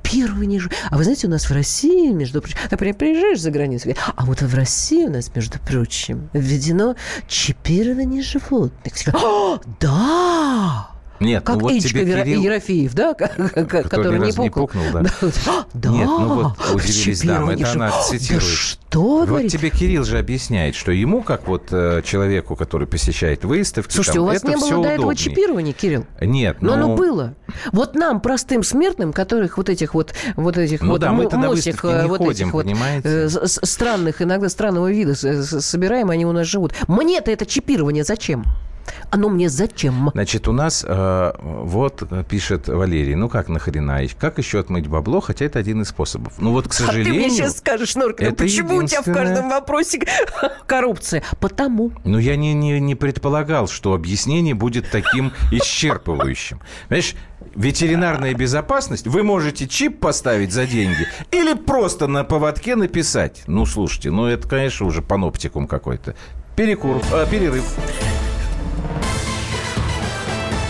Чипирование 0.07 0.59
животных. 0.59 0.79
А 0.89 0.97
вы 0.97 1.03
знаете, 1.03 1.27
у 1.27 1.29
нас 1.29 1.49
в 1.49 1.51
России, 1.51 2.11
между 2.11 2.41
прочим, 2.41 2.57
например, 2.71 2.95
приезжаешь 2.95 3.39
за 3.39 3.51
границу, 3.51 3.93
а 4.15 4.25
вот 4.25 4.41
в 4.41 4.55
России 4.55 5.05
у 5.05 5.11
нас, 5.11 5.33
между 5.35 5.59
прочим, 5.59 6.29
введено 6.33 6.95
чипирование 7.27 8.21
животных. 8.21 8.93
«О, 9.13 9.59
да! 9.79 10.96
Нет, 11.19 11.43
как 11.43 11.55
ну 11.55 11.61
вот 11.63 11.71
Эдичка 11.71 11.99
тебе 11.99 12.23
Кирилл, 12.23 12.41
Ерофеев, 12.41 12.93
да? 12.93 13.13
который, 13.13 13.83
который 13.89 14.19
раз 14.19 14.37
не 14.37 14.49
пукнул, 14.49 14.83
да. 14.93 15.03
Да, 15.73 15.89
Нет, 15.89 16.05
ну 16.07 16.27
вот 16.27 16.75
удивились 16.75 17.21
дамы, 17.21 17.53
это 17.53 17.71
она 17.71 17.89
Да 17.89 18.01
цитирует. 18.03 18.43
что 18.43 19.01
вы 19.01 19.19
Вот 19.19 19.27
говорите? 19.29 19.57
тебе 19.57 19.69
Кирилл 19.69 20.03
же 20.03 20.17
объясняет, 20.19 20.75
что 20.75 20.91
ему, 20.91 21.21
как 21.21 21.47
вот 21.47 21.67
э, 21.71 22.01
человеку, 22.05 22.55
который 22.55 22.87
посещает 22.87 23.45
выставки, 23.45 23.91
Слушайте, 23.93 24.19
там, 24.19 24.23
у 24.23 24.27
вас 24.27 24.37
это 24.37 24.47
не 24.49 24.55
было 24.55 24.83
до 24.83 24.89
этого 24.89 25.15
чипирования, 25.15 25.73
Кирилл? 25.73 26.05
Нет, 26.21 26.57
Но 26.61 26.75
ну... 26.75 26.83
оно 26.85 26.95
было. 26.95 27.35
Вот 27.71 27.95
нам, 27.95 28.21
простым 28.21 28.63
смертным, 28.63 29.13
которых 29.13 29.57
вот 29.57 29.69
этих 29.69 29.93
вот, 29.93 30.13
вот 30.35 30.57
этих 30.57 30.81
Ну 30.81 30.91
вот 30.91 31.01
да, 31.01 31.11
на 31.11 31.37
мосик, 31.37 31.83
не 31.83 32.07
вот 32.07 32.17
ходим, 32.19 32.47
этих 32.47 32.53
вот 32.53 32.65
понимаете? 32.65 33.09
э, 33.09 33.29
с- 33.29 33.59
странных, 33.63 34.21
иногда 34.21 34.49
странного 34.49 34.91
вида 34.91 35.15
собираем, 35.15 36.09
они 36.09 36.25
у 36.25 36.31
нас 36.31 36.47
живут. 36.47 36.73
Мне-то 36.87 37.31
это 37.31 37.45
чипирование 37.45 38.03
зачем? 38.03 38.45
Оно 39.09 39.29
мне 39.29 39.49
зачем? 39.49 40.09
Значит, 40.13 40.47
у 40.47 40.51
нас 40.51 40.85
э, 40.87 41.31
вот 41.39 42.03
пишет 42.29 42.67
Валерий, 42.67 43.15
ну 43.15 43.29
как 43.29 43.47
нахрена, 43.49 43.99
как 44.19 44.37
еще 44.37 44.59
отмыть 44.59 44.87
бабло, 44.87 45.21
хотя 45.21 45.45
это 45.45 45.59
один 45.59 45.81
из 45.81 45.89
способов. 45.89 46.33
Ну 46.37 46.51
вот, 46.51 46.67
к 46.67 46.71
А 46.73 46.77
ты 46.77 46.83
сожалению... 46.85 47.13
мне 47.15 47.29
сейчас 47.29 47.57
скажешь, 47.57 47.95
Норкина, 47.95 48.27
это 48.27 48.43
почему 48.43 48.77
у 48.77 48.83
тебя 48.83 49.01
в 49.01 49.07
единственное- 49.07 49.15
каждом 49.15 49.49
вопросе 49.49 49.99
коррупция? 50.67 51.23
Потому. 51.39 51.91
Ну, 52.03 52.17
я 52.17 52.35
не, 52.35 52.53
не, 52.53 52.79
не 52.79 52.95
предполагал, 52.95 53.67
что 53.67 53.93
объяснение 53.93 54.53
будет 54.53 54.89
таким 54.91 55.31
исчерпывающим. 55.51 56.59
Понимаешь, 56.89 57.15
ветеринарная 57.55 58.33
безопасность, 58.33 59.07
вы 59.07 59.23
можете 59.23 59.67
чип 59.67 59.99
поставить 59.99 60.51
за 60.51 60.65
деньги 60.65 61.07
или 61.31 61.53
просто 61.53 62.07
на 62.07 62.23
поводке 62.23 62.75
написать. 62.75 63.43
Ну, 63.47 63.65
слушайте, 63.65 64.11
ну 64.11 64.25
это, 64.25 64.47
конечно, 64.47 64.85
уже 64.85 65.01
паноптикум 65.01 65.67
какой-то. 65.67 66.15
Перекур, 66.55 67.01
э, 67.13 67.25
перерыв. 67.29 67.65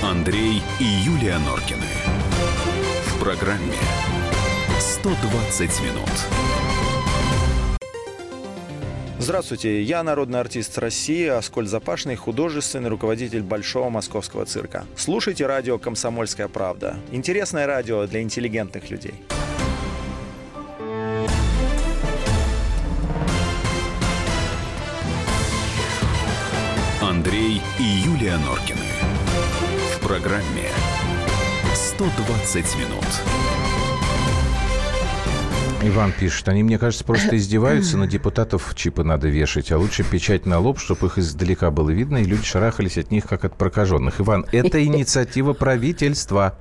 Андрей 0.04 0.62
и 0.80 0.84
Юлия 0.84 1.39
Норкины. 1.39 1.88
В 3.08 3.20
программе 3.20 3.74
120 4.80 5.82
минут. 5.82 6.10
Здравствуйте, 9.18 9.82
я 9.82 10.04
народный 10.04 10.39
артист 10.39 10.77
России 10.77 11.25
Аскольд 11.25 11.68
Запашный, 11.68 12.16
художественный 12.16 12.89
руководитель 12.89 13.42
Большого 13.42 13.89
Московского 13.89 14.46
цирка. 14.46 14.86
Слушайте 14.96 15.48
радио 15.48 15.80
«Комсомольская 15.80 16.48
правда». 16.48 16.98
Интересное 17.12 17.66
радио 17.66 18.06
для 18.06 18.22
интеллигентных 18.22 18.92
людей. 18.92 19.16
Андрей 27.01 27.63
и 27.80 27.84
Юлия 27.84 28.38
Норкины. 28.38 29.26
Программе 30.07 30.69
120 31.73 32.77
минут. 32.77 33.03
Иван 35.83 36.13
пишет, 36.17 36.47
они, 36.47 36.63
мне 36.63 36.79
кажется, 36.79 37.03
просто 37.03 37.35
издеваются, 37.35 37.97
на 37.97 38.07
депутатов 38.07 38.71
чипы 38.73 39.03
надо 39.03 39.27
вешать, 39.27 39.69
а 39.73 39.77
лучше 39.77 40.05
печать 40.05 40.45
на 40.45 40.59
лоб, 40.59 40.79
чтобы 40.79 41.07
их 41.07 41.17
издалека 41.17 41.71
было 41.71 41.89
видно, 41.89 42.19
и 42.19 42.23
люди 42.23 42.45
шарахались 42.45 42.97
от 42.97 43.11
них, 43.11 43.25
как 43.25 43.43
от 43.43 43.57
прокаженных. 43.57 44.21
Иван, 44.21 44.45
это 44.53 44.81
инициатива 44.85 45.51
правительства. 45.51 46.57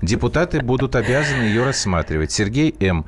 Депутаты 0.00 0.60
будут 0.60 0.94
обязаны 0.94 1.42
ее 1.42 1.64
рассматривать. 1.64 2.30
Сергей 2.30 2.72
М. 2.78 3.04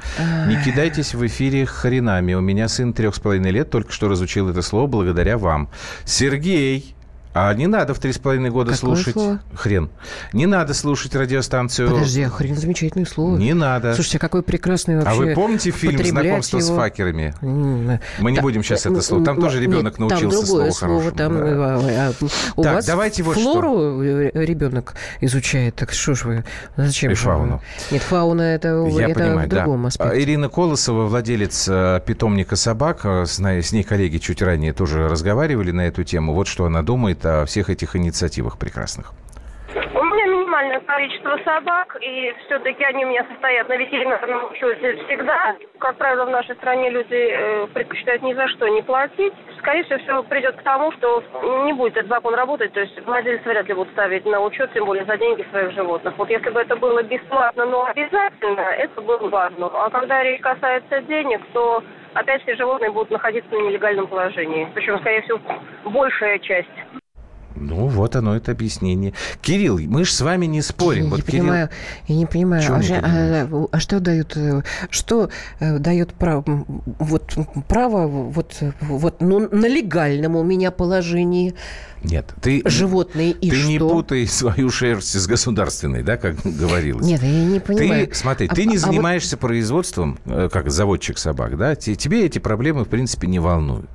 Не 0.48 0.60
кидайтесь 0.64 1.14
в 1.14 1.24
эфире 1.24 1.66
хренами. 1.66 2.34
У 2.34 2.40
меня 2.40 2.66
сын 2.66 2.92
трех 2.92 3.14
с 3.14 3.20
половиной 3.20 3.52
лет 3.52 3.70
только 3.70 3.92
что 3.92 4.08
разучил 4.08 4.48
это 4.48 4.60
слово 4.62 4.88
благодаря 4.88 5.38
вам. 5.38 5.68
Сергей, 6.04 6.96
а 7.40 7.54
не 7.54 7.66
надо 7.66 7.94
в 7.94 7.98
три 7.98 8.12
с 8.12 8.18
половиной 8.18 8.50
года 8.50 8.72
Какое 8.72 8.94
слушать 8.96 9.12
слово? 9.14 9.40
хрен. 9.54 9.90
Не 10.32 10.46
надо 10.46 10.74
слушать 10.74 11.14
радиостанцию. 11.14 11.90
Подожди, 11.90 12.22
а 12.22 12.30
хрен 12.30 12.56
замечательное 12.56 13.06
слово. 13.06 13.36
Не 13.36 13.54
надо. 13.54 13.94
Слушайте, 13.94 14.18
а 14.18 14.20
какой 14.20 14.42
прекрасный 14.42 14.96
вообще... 14.96 15.10
А 15.10 15.14
вы 15.14 15.34
помните 15.34 15.70
фильм 15.70 16.04
«Знакомство 16.04 16.58
с 16.60 16.66
его? 16.68 16.76
факерами»? 16.76 17.34
М, 17.40 18.00
Мы 18.18 18.30
не 18.30 18.36
та- 18.36 18.42
будем 18.42 18.62
сейчас 18.62 18.80
это 18.86 18.96
м, 18.96 19.00
слово. 19.02 19.24
Там 19.24 19.40
тоже 19.40 19.60
нет, 19.60 19.68
ребенок 19.68 19.98
научился 19.98 20.22
там 20.22 20.30
другое 20.46 20.70
слову 20.72 21.00
слово. 21.00 21.10
Там, 21.16 21.34
да. 21.38 21.44
а, 21.44 22.12
а, 22.20 22.24
у 22.56 22.62
Так, 22.62 22.74
вас 22.74 22.86
давайте 22.86 23.22
вот 23.22 23.36
что. 23.38 23.52
флору 23.52 24.02
э, 24.02 24.30
ребенок 24.34 24.94
изучает. 25.20 25.74
Так 25.76 25.92
что 25.92 26.14
ж 26.14 26.24
вы... 26.24 26.44
Зачем? 26.76 27.12
И 27.12 27.14
фауну. 27.14 27.62
Нет, 27.90 28.02
фауна 28.02 28.42
это, 28.42 28.68
Я 28.90 29.08
это 29.08 29.20
понимаю, 29.20 29.46
в 29.46 29.50
другом 29.50 29.82
да. 29.82 29.88
аспекте. 29.88 30.22
Ирина 30.22 30.48
Колосова, 30.48 31.06
владелец 31.06 31.66
э, 31.68 32.00
питомника 32.04 32.56
собак, 32.56 33.00
э, 33.04 33.26
с, 33.26 33.38
с 33.38 33.72
ней 33.72 33.82
коллеги 33.82 34.18
чуть 34.18 34.42
ранее 34.42 34.72
тоже 34.72 35.08
разговаривали 35.08 35.70
на 35.70 35.82
эту 35.82 36.04
тему. 36.04 36.34
Вот 36.34 36.48
что 36.48 36.64
она 36.64 36.82
думает 36.82 37.24
о 37.28 37.44
всех 37.46 37.70
этих 37.70 37.96
инициативах 37.96 38.58
прекрасных. 38.58 39.12
У 39.74 40.02
меня 40.02 40.26
минимальное 40.26 40.80
количество 40.80 41.38
собак, 41.44 41.96
и 42.00 42.34
все-таки 42.46 42.82
они 42.84 43.04
у 43.04 43.08
меня 43.08 43.24
состоят 43.30 43.68
на 43.68 43.76
ветеринарном 43.76 44.50
учете 44.50 44.96
всегда. 45.04 45.56
Как 45.78 45.96
правило, 45.96 46.24
в 46.24 46.30
нашей 46.30 46.56
стране 46.56 46.88
люди 46.88 47.30
э, 47.30 47.66
предпочитают 47.74 48.22
ни 48.22 48.32
за 48.32 48.48
что 48.48 48.66
не 48.68 48.82
платить. 48.82 49.34
Скорее 49.58 49.84
всего, 49.84 49.98
все 49.98 50.22
придет 50.24 50.56
к 50.56 50.62
тому, 50.62 50.90
что 50.92 51.22
не 51.66 51.74
будет 51.74 51.96
этот 51.98 52.08
закон 52.08 52.34
работать, 52.34 52.72
то 52.72 52.80
есть 52.80 52.98
владельцы 53.04 53.46
вряд 53.48 53.68
ли 53.68 53.74
будут 53.74 53.92
ставить 53.92 54.24
на 54.24 54.40
учет, 54.40 54.72
тем 54.72 54.86
более 54.86 55.04
за 55.04 55.18
деньги 55.18 55.46
своих 55.50 55.72
животных. 55.72 56.14
Вот 56.16 56.30
если 56.30 56.48
бы 56.50 56.60
это 56.60 56.74
было 56.76 57.02
бесплатно, 57.02 57.66
но 57.66 57.84
обязательно, 57.84 58.60
это 58.60 59.00
было 59.02 59.18
бы 59.18 59.28
важно. 59.28 59.66
А 59.66 59.90
когда 59.90 60.22
речь 60.22 60.40
касается 60.40 61.02
денег, 61.02 61.42
то 61.52 61.84
опять 62.14 62.42
все 62.42 62.56
животные 62.56 62.90
будут 62.90 63.10
находиться 63.10 63.50
на 63.50 63.68
нелегальном 63.68 64.06
положении. 64.06 64.68
Причем, 64.74 64.98
скорее 65.00 65.22
всего, 65.22 65.40
большая 65.84 66.38
часть. 66.38 66.68
Ну, 67.60 67.86
вот 67.88 68.16
оно, 68.16 68.36
это 68.36 68.52
объяснение. 68.52 69.12
Кирилл, 69.42 69.78
мы 69.80 70.04
же 70.04 70.12
с 70.12 70.20
вами 70.20 70.46
не 70.46 70.62
спорим. 70.62 71.04
Я 71.04 71.10
вот 71.10 71.16
не 71.18 71.22
Кирилл- 71.22 71.40
понимаю, 71.42 71.68
я 72.06 72.14
не 72.16 72.26
понимаю, 72.26 72.62
Чего 72.62 72.74
а, 72.76 72.78
не 72.78 72.88
понимаете? 72.88 73.48
а, 73.52 73.66
а 73.72 73.80
что 73.80 74.00
дает, 74.00 74.36
э, 74.36 74.62
что 74.90 75.30
э, 75.60 75.78
дает 75.78 76.12
право, 76.14 76.44
вот 76.98 77.34
право, 77.68 78.06
вот, 78.06 78.56
вот, 78.80 79.20
ну, 79.20 79.48
на 79.50 79.66
легальном 79.68 80.36
у 80.36 80.42
меня 80.44 80.70
положении 80.70 81.54
Нет, 82.02 82.32
ты, 82.40 82.62
животные 82.64 83.32
и 83.32 83.50
ты 83.50 83.56
что? 83.56 83.68
не 83.68 83.78
путай 83.78 84.26
свою 84.26 84.70
шерсть 84.70 85.18
с 85.18 85.26
государственной, 85.26 86.02
да, 86.02 86.16
как 86.16 86.36
говорилось. 86.44 87.04
Нет, 87.06 87.22
я 87.22 87.44
не 87.44 87.60
понимаю. 87.60 88.06
Ты, 88.06 88.14
смотри, 88.14 88.46
А- 88.50 88.54
ты 88.54 88.64
не 88.66 88.76
а 88.76 88.78
вот- 88.80 88.86
занимаешься 88.86 89.36
производством, 89.36 90.18
э, 90.26 90.48
как 90.52 90.70
заводчик 90.70 91.18
собак, 91.18 91.56
да? 91.58 91.74
Те- 91.74 91.96
Тебе 91.96 92.24
эти 92.26 92.38
проблемы, 92.38 92.84
в 92.84 92.88
принципе, 92.88 93.26
не 93.26 93.40
волнуют. 93.40 93.90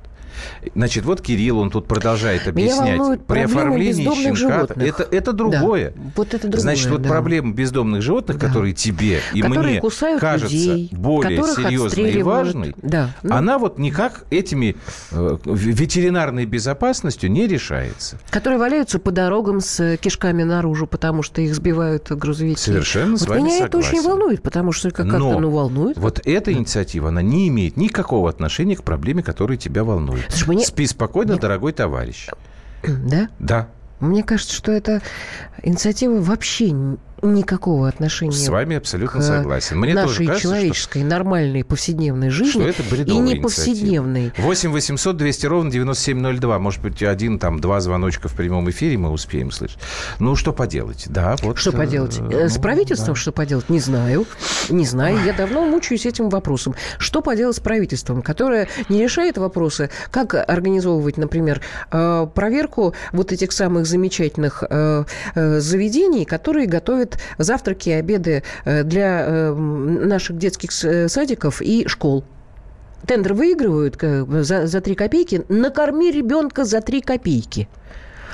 Значит, 0.74 1.04
вот 1.04 1.20
Кирилл, 1.20 1.58
он 1.58 1.70
тут 1.70 1.86
продолжает 1.86 2.46
объяснять. 2.48 3.22
При 3.26 3.40
оформлении 3.40 4.04
щенка... 4.34 4.66
Это, 4.76 5.02
это 5.10 5.32
другое. 5.32 5.92
Да, 5.96 6.02
вот 6.16 6.28
это 6.34 6.42
другое, 6.48 6.60
Значит, 6.60 6.90
вот 6.90 7.02
да. 7.02 7.08
проблема 7.08 7.52
бездомных 7.54 8.02
животных, 8.02 8.38
Да. 8.38 8.46
которые 8.48 8.74
тебе 8.74 9.20
и 9.32 9.40
которые 9.42 9.72
мне 9.72 9.80
кусают 9.80 10.20
кажется 10.20 10.54
людей, 10.54 10.88
более 10.92 11.42
серьезной 11.42 12.12
и 12.12 12.22
важной, 12.22 12.74
Да. 12.82 13.10
Ну, 13.22 13.34
она 13.34 13.58
вот 13.58 13.78
никак 13.78 14.24
этими 14.30 14.76
э, 15.12 15.36
ветеринарной 15.44 16.46
безопасностью 16.46 17.30
не 17.30 17.46
решается. 17.46 18.18
которые 18.30 18.58
валяются 18.58 18.98
по 18.98 19.10
дорогам 19.10 19.60
с 19.60 19.96
кишками 19.98 20.42
наружу, 20.42 20.86
потому 20.86 21.22
что 21.22 21.40
их 21.40 21.54
сбивают 21.54 22.10
грузовики. 22.10 22.58
Совершенно 22.58 23.16
с 23.16 23.20
вот 23.20 23.30
вами 23.30 23.42
меня 23.42 23.66
это 23.66 23.78
очень 23.78 23.88
согласен. 23.88 24.10
волнует, 24.10 24.42
потому 24.42 24.72
что 24.72 24.90
как- 24.90 25.06
как-то 25.08 25.38
ну, 25.40 25.50
волнует. 25.50 25.96
Вот 25.98 26.20
эта 26.24 26.52
инициатива, 26.52 27.08
она 27.08 27.22
не 27.22 27.48
имеет 27.48 27.76
никакого 27.76 28.28
отношения 28.30 28.76
к 28.76 28.82
проблеме, 28.82 29.22
которая 29.22 29.56
тебя 29.58 29.84
волнует. 29.84 30.23
Слушай, 30.28 30.48
мне- 30.48 30.64
Спи 30.66 30.86
спокойно, 30.86 31.32
мне- 31.32 31.40
дорогой 31.40 31.72
товарищ. 31.72 32.28
Да? 32.82 33.28
Да, 33.38 33.68
Мне 34.00 34.22
кажется, 34.22 34.54
что 34.54 34.72
эта 34.72 35.00
инициатива 35.62 36.20
вообще 36.20 36.74
никакого 37.24 37.88
отношения 37.88 38.32
с 38.32 38.48
вами 38.48 38.76
абсолютно 38.76 39.20
к 39.20 39.22
согласен. 39.22 39.78
Мне 39.78 39.94
тоже 39.94 40.06
нашей 40.06 40.26
кажется, 40.26 40.48
что 40.48 40.56
человеческой 40.56 41.02
нормальной 41.04 41.64
повседневной 41.64 42.30
жизни 42.30 42.50
что 42.50 42.68
это 42.68 42.82
и 42.96 43.18
не 43.18 43.36
повседневной. 43.36 44.32
8 44.36 44.70
800 44.70 45.16
200 45.16 45.46
ровно 45.46 45.70
9702. 45.70 46.58
Может 46.58 46.82
быть, 46.82 47.02
один, 47.02 47.38
там, 47.38 47.60
два 47.60 47.80
звоночка 47.80 48.28
в 48.28 48.34
прямом 48.34 48.68
эфире 48.70 48.98
мы 48.98 49.10
успеем 49.10 49.50
слышать. 49.50 49.78
Ну, 50.18 50.36
что 50.36 50.52
поделать? 50.52 51.04
Да, 51.08 51.36
вот. 51.42 51.58
Что 51.58 51.70
э, 51.70 51.72
поделать? 51.72 52.18
ну, 52.20 52.30
Э, 52.30 52.48
С 52.48 52.58
правительством 52.58 53.14
да. 53.14 53.20
что 53.20 53.32
поделать? 53.32 53.68
Не 53.68 53.80
знаю. 53.80 54.26
Не 54.68 54.84
знаю. 54.84 55.18
Я 55.24 55.32
давно 55.32 55.64
мучаюсь 55.64 56.06
этим 56.06 56.28
вопросом. 56.28 56.74
Что 56.98 57.22
поделать 57.22 57.56
с 57.56 57.60
правительством, 57.60 58.22
которое 58.22 58.68
не 58.88 59.02
решает 59.02 59.38
вопросы, 59.38 59.90
как 60.10 60.34
организовывать, 60.34 61.16
например, 61.16 61.60
э, 61.90 62.26
проверку 62.34 62.94
вот 63.12 63.32
этих 63.32 63.52
самых 63.52 63.86
замечательных 63.86 64.62
заведений, 65.34 66.24
которые 66.24 66.66
готовят 66.66 67.13
завтраки 67.38 67.88
и 67.90 67.92
обеды 67.92 68.42
э, 68.64 68.82
для 68.84 69.24
э, 69.26 69.54
наших 69.54 70.38
детских 70.38 70.72
с- 70.72 71.08
садиков 71.08 71.60
и 71.62 71.86
школ. 71.88 72.24
Тендер 73.06 73.34
выигрывают 73.34 73.96
э, 74.02 74.24
за, 74.42 74.66
за 74.66 74.80
3 74.80 74.94
копейки. 74.94 75.44
Накорми 75.48 76.10
ребенка 76.10 76.64
за 76.64 76.80
3 76.80 77.02
копейки. 77.02 77.68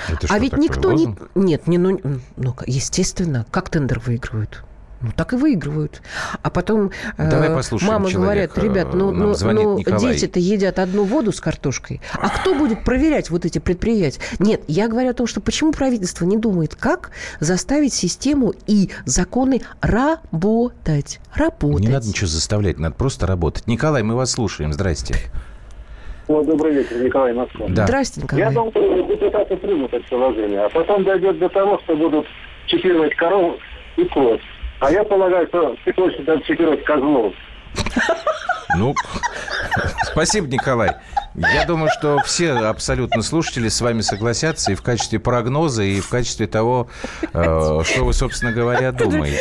Это 0.08 0.18
а 0.24 0.26
что, 0.26 0.36
ведь 0.38 0.56
никто 0.56 0.90
лозунг? 0.90 1.30
не... 1.34 1.44
Нет, 1.44 1.66
не, 1.66 1.78
ну, 1.78 2.00
ну, 2.36 2.54
естественно, 2.66 3.44
как 3.50 3.68
тендер 3.68 4.00
выигрывают? 4.00 4.64
Ну, 5.02 5.10
так 5.16 5.32
и 5.32 5.36
выигрывают. 5.36 6.02
А 6.42 6.50
потом 6.50 6.90
Давай 7.16 7.48
э, 7.48 7.54
послушаем 7.54 7.92
мамы 7.92 8.10
говорят, 8.10 8.54
человека. 8.54 8.80
ребят, 8.80 8.94
ну, 8.94 9.10
Нам 9.12 9.32
ну, 9.54 9.78
ну 9.78 9.98
дети-то 9.98 10.38
едят 10.38 10.78
одну 10.78 11.04
воду 11.04 11.32
с 11.32 11.40
картошкой. 11.40 12.02
А 12.12 12.28
кто 12.28 12.54
будет 12.54 12.84
проверять 12.84 13.30
вот 13.30 13.46
эти 13.46 13.58
предприятия? 13.58 14.20
Нет, 14.38 14.62
я 14.68 14.88
говорю 14.88 15.10
о 15.10 15.14
том, 15.14 15.26
что 15.26 15.40
почему 15.40 15.72
правительство 15.72 16.26
не 16.26 16.36
думает, 16.36 16.74
как 16.74 17.12
заставить 17.40 17.94
систему 17.94 18.52
и 18.66 18.90
законы 19.06 19.62
работать. 19.80 21.20
Работать. 21.34 21.80
Не 21.80 21.88
надо 21.88 22.06
ничего 22.06 22.26
заставлять, 22.26 22.78
надо 22.78 22.94
просто 22.94 23.26
работать. 23.26 23.66
Николай, 23.66 24.02
мы 24.02 24.16
вас 24.16 24.32
слушаем. 24.32 24.72
Здрасте. 24.72 25.14
Ну, 26.28 26.44
добрый 26.44 26.74
вечер, 26.74 27.02
Николай 27.02 27.32
Москва. 27.32 27.66
Да. 27.70 27.86
Здравствуйте, 27.86 28.26
Николай. 28.26 28.44
Я 28.44 28.50
думаю, 28.52 28.70
что 28.70 29.02
депутаты 29.02 29.56
примут 29.56 29.94
это 29.94 30.04
положение, 30.08 30.60
а 30.60 30.68
потом 30.68 31.04
дойдет 31.04 31.38
до 31.38 31.48
того, 31.48 31.80
что 31.84 31.96
будут 31.96 32.26
чипировать 32.66 33.16
коров 33.16 33.56
и 33.96 34.04
коз. 34.04 34.40
А 34.80 34.90
я 34.90 35.04
полагаю, 35.04 35.46
что 35.48 35.76
очередь 36.06 36.26
надо 36.26 36.42
чипировать 36.42 36.84
козлов. 36.84 37.34
Ну, 38.76 38.94
спасибо, 40.04 40.46
Николай. 40.48 40.90
Я 41.34 41.64
думаю, 41.64 41.90
что 41.96 42.18
все 42.24 42.52
абсолютно 42.52 43.22
слушатели 43.22 43.68
с 43.68 43.80
вами 43.80 44.00
согласятся 44.00 44.72
и 44.72 44.74
в 44.74 44.82
качестве 44.82 45.18
прогноза, 45.18 45.82
и 45.82 46.00
в 46.00 46.08
качестве 46.08 46.46
того, 46.46 46.88
э, 47.32 47.82
что 47.84 48.04
вы, 48.04 48.12
собственно 48.12 48.52
говоря, 48.52 48.92
думаете. 48.92 49.40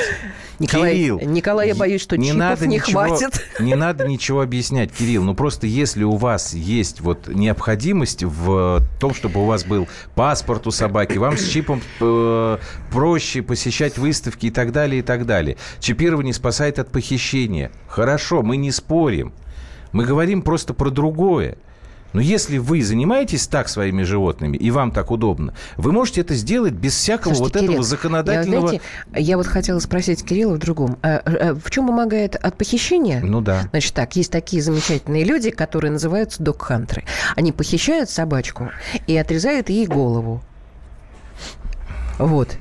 Николай, 0.60 0.94
Кирилл, 0.94 1.20
Николай, 1.22 1.70
я 1.70 1.76
боюсь, 1.76 2.02
что 2.02 2.18
не 2.18 2.28
чипов 2.28 2.40
надо 2.40 2.68
не 2.68 2.76
ничего, 2.76 3.06
хватит. 3.06 3.42
Не 3.60 3.76
надо 3.76 4.08
ничего 4.08 4.42
объяснять, 4.42 4.92
Кирилл. 4.92 5.24
Ну, 5.24 5.34
просто 5.34 5.68
если 5.68 6.04
у 6.04 6.18
вас 6.18 6.54
есть 6.54 7.00
вот 7.00 7.30
необходимость 7.30 8.24
в 8.24 8.84
том, 9.00 9.14
чтобы 9.14 9.42
у 9.42 9.46
вас 9.46 9.64
был 9.64 9.88
паспорт 10.16 10.68
у 10.68 10.72
собаки, 10.72 11.18
вам 11.18 11.38
с 11.38 11.48
чипом 11.48 11.82
э, 12.02 12.58
проще 12.92 13.42
посещать 13.42 13.98
выставки 13.98 14.48
и 14.48 14.52
так 14.52 14.74
далее, 14.74 15.00
и 15.00 15.02
так 15.02 15.26
далее. 15.26 15.56
Чипирование 15.80 16.34
спасает 16.34 16.78
от 16.78 16.92
похищения. 16.92 17.72
Хорошо, 17.88 18.44
мы 18.44 18.58
не 18.58 18.72
спорим. 18.72 19.34
Мы 19.94 20.04
говорим 20.06 20.42
просто 20.42 20.74
про 20.74 20.90
другое. 20.90 21.58
Но 22.14 22.22
если 22.22 22.58
вы 22.58 22.82
занимаетесь 22.84 23.48
так 23.48 23.70
своими 23.70 24.04
животными, 24.04 24.58
и 24.58 24.72
вам 24.72 24.92
так 24.92 25.12
удобно, 25.12 25.54
вы 25.78 25.92
можете 25.92 26.22
это 26.22 26.34
сделать 26.36 26.74
без 26.74 26.96
всякого 26.96 27.34
Слушайте, 27.34 27.44
вот 27.44 27.54
Кирилл, 27.54 27.72
этого 27.72 27.84
законодательного... 27.84 28.62
Я, 28.62 28.68
знаете, 28.68 28.82
я 29.16 29.38
вот 29.38 29.48
хотела 29.48 29.80
спросить 29.80 30.26
Кирилла 30.26 30.56
в 30.56 30.60
другом. 30.60 30.98
А, 31.02 31.22
а, 31.24 31.54
в 31.54 31.70
чем 31.70 31.88
помогает 31.88 32.36
от 32.36 32.58
похищения? 32.58 33.22
Ну 33.22 33.42
да. 33.42 33.68
Значит 33.72 33.94
так, 33.94 34.16
есть 34.16 34.32
такие 34.32 34.62
замечательные 34.62 35.24
люди, 35.24 35.52
которые 35.52 35.92
называются 35.92 36.42
док-хантеры. 36.42 37.04
Они 37.36 37.52
похищают 37.52 38.10
собачку 38.10 38.72
и 39.08 39.16
отрезают 39.16 39.70
ей 39.70 39.86
голову. 39.86 40.42
Вот. 42.18 42.58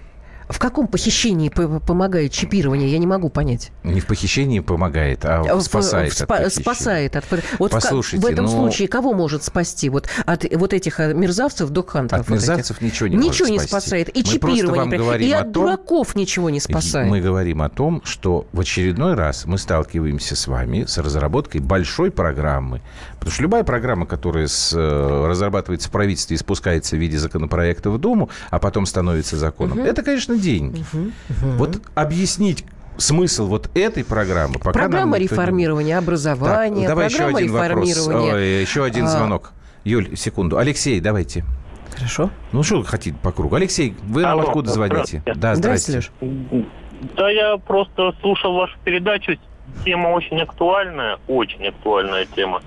В 0.49 0.59
каком 0.59 0.87
похищении 0.89 1.51
помогает 1.51 2.33
чипирование, 2.33 2.91
я 2.91 2.99
не 2.99 3.07
могу 3.07 3.29
понять. 3.29 3.71
Не 3.85 4.01
в 4.01 4.07
похищении 4.07 4.61
помогает, 4.61 5.21
а 5.25 5.43
В- 5.55 5.61
спасает 5.61 6.13
в- 6.13 6.21
от 6.23 6.23
спа- 6.23 6.27
похищения. 6.39 6.63
спасает 6.63 7.17
от... 7.17 7.25
Вот 7.59 7.71
в, 7.71 7.75
Послушайте, 7.75 8.27
в 8.27 8.31
этом 8.31 8.47
ну- 8.47 8.51
случае 8.51 8.89
кого 8.89 9.13
может 9.13 9.45
спасти? 9.45 9.91
Вот 9.91 10.09
от 10.25 10.47
вот 10.55 10.73
этих 10.73 11.01
э, 11.01 11.13
мерзавцев, 11.13 11.69
док-хантеров? 11.69 12.23
От 12.23 12.29
вот 12.31 12.37
этих? 12.39 12.49
мерзавцев 12.49 12.81
ничего 12.81 13.09
не 13.09 13.17
Ничего 13.17 13.49
не 13.49 13.59
спасает. 13.59 14.09
И 14.17 14.21
Мы 14.21 14.25
чипирование. 14.25 14.99
говорим 14.99 15.29
и 15.29 15.33
от 15.33 15.53
том- 15.53 15.53
дураков 15.53 16.15
ничего 16.15 16.49
не 16.49 16.61
спасает. 16.61 17.11
Мы 17.11 17.21
говорим 17.21 17.61
о 17.61 17.69
том, 17.69 18.01
что 18.05 18.47
в 18.53 18.61
очередной 18.61 19.15
раз 19.15 19.45
мы 19.45 19.59
сталкиваемся 19.59 20.35
с 20.35 20.47
вами 20.47 20.85
с 20.87 20.97
разработкой 20.99 21.61
большой 21.61 22.11
программы. 22.11 22.81
Потому 23.19 23.33
что 23.33 23.43
любая 23.43 23.65
программа, 23.65 24.07
которая 24.07 24.47
с, 24.47 24.73
э, 24.75 25.27
разрабатывается 25.27 25.89
в 25.89 25.91
правительстве 25.93 26.37
и 26.37 26.39
спускается 26.39 26.97
в 26.97 26.99
виде 27.01 27.19
законопроекта 27.19 27.91
в 27.91 27.99
Думу, 27.99 28.31
а 28.51 28.59
потом 28.59 28.87
становится 28.87 29.37
законом, 29.37 29.81
это, 29.81 30.03
конечно, 30.03 30.38
деньги. 30.39 30.85
Вот 31.57 31.81
объяснить 31.95 32.65
смысл 32.97 33.47
вот 33.47 33.71
этой 33.77 34.05
программы 34.05 34.55
пока 34.55 34.67
нам 34.67 34.73
Программа 34.91 35.19
не- 35.19 35.25
реформирования 35.25 35.95
Так, 35.97 36.03
образования, 36.05 36.89
давай 36.89 37.07
еще 37.09 37.25
один 37.27 37.53
вопрос. 37.53 38.09
Ой, 38.09 38.61
еще 38.61 38.85
один 38.85 39.05
А, 39.05 39.09
звонок. 39.09 39.53
Юль, 39.85 40.17
секунду. 40.17 40.59
Алексей, 40.59 41.01
давайте. 41.01 41.45
Хорошо. 41.95 42.31
Ну, 42.53 42.63
что 42.63 42.79
вы 42.79 42.85
хотите 42.85 43.17
по 43.23 43.33
кругу? 43.33 43.55
Алексей, 43.57 43.95
вы 44.05 44.23
нам 44.23 44.33
Алло, 44.39 44.43
откуда 44.49 44.71
звоните? 44.71 45.23
здравствуйте. 45.25 45.41
Да, 45.41 45.55
Здравствуйте, 45.55 46.09
здрасте. 46.21 46.67
Да 47.17 47.31
я 47.31 47.57
просто 47.59 48.13
слушал 48.21 48.55
вашу 48.55 48.77
передачу. 48.85 49.33
Тема 49.85 50.09
очень 50.09 50.41
актуальная, 50.41 51.19
очень 51.29 51.67
актуальная 51.69 52.27
тема 52.27 52.63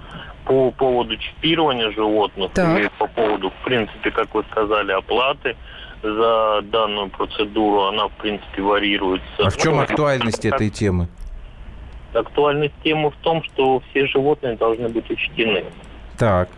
по 0.46 0.72
поводу 0.72 1.18
чипирования 1.18 1.92
животных 1.92 2.52
Так. 2.54 2.80
и 2.80 2.90
по 2.98 3.08
поводу, 3.08 3.50
в 3.50 3.66
принципе, 3.66 4.12
как 4.12 4.34
вы 4.34 4.44
сказали, 4.52 4.92
оплаты 4.92 5.56
за 6.02 6.62
данную 6.64 7.10
процедуру. 7.10 7.84
Она, 7.84 8.08
в 8.08 8.14
принципе, 8.14 8.62
варируется. 8.62 9.26
А 9.40 9.50
в 9.50 9.58
чем 9.58 9.80
актуальность 9.80 10.46
этой 10.46 10.70
темы? 10.70 11.08
Актуальность 12.14 12.74
темы 12.84 13.12
в 13.12 13.16
том, 13.18 13.44
что 13.44 13.82
все 13.90 14.06
животные 14.08 14.56
должны 14.56 14.90
быть 14.90 15.10
учтены. 15.10 15.64
Так. 16.18 16.50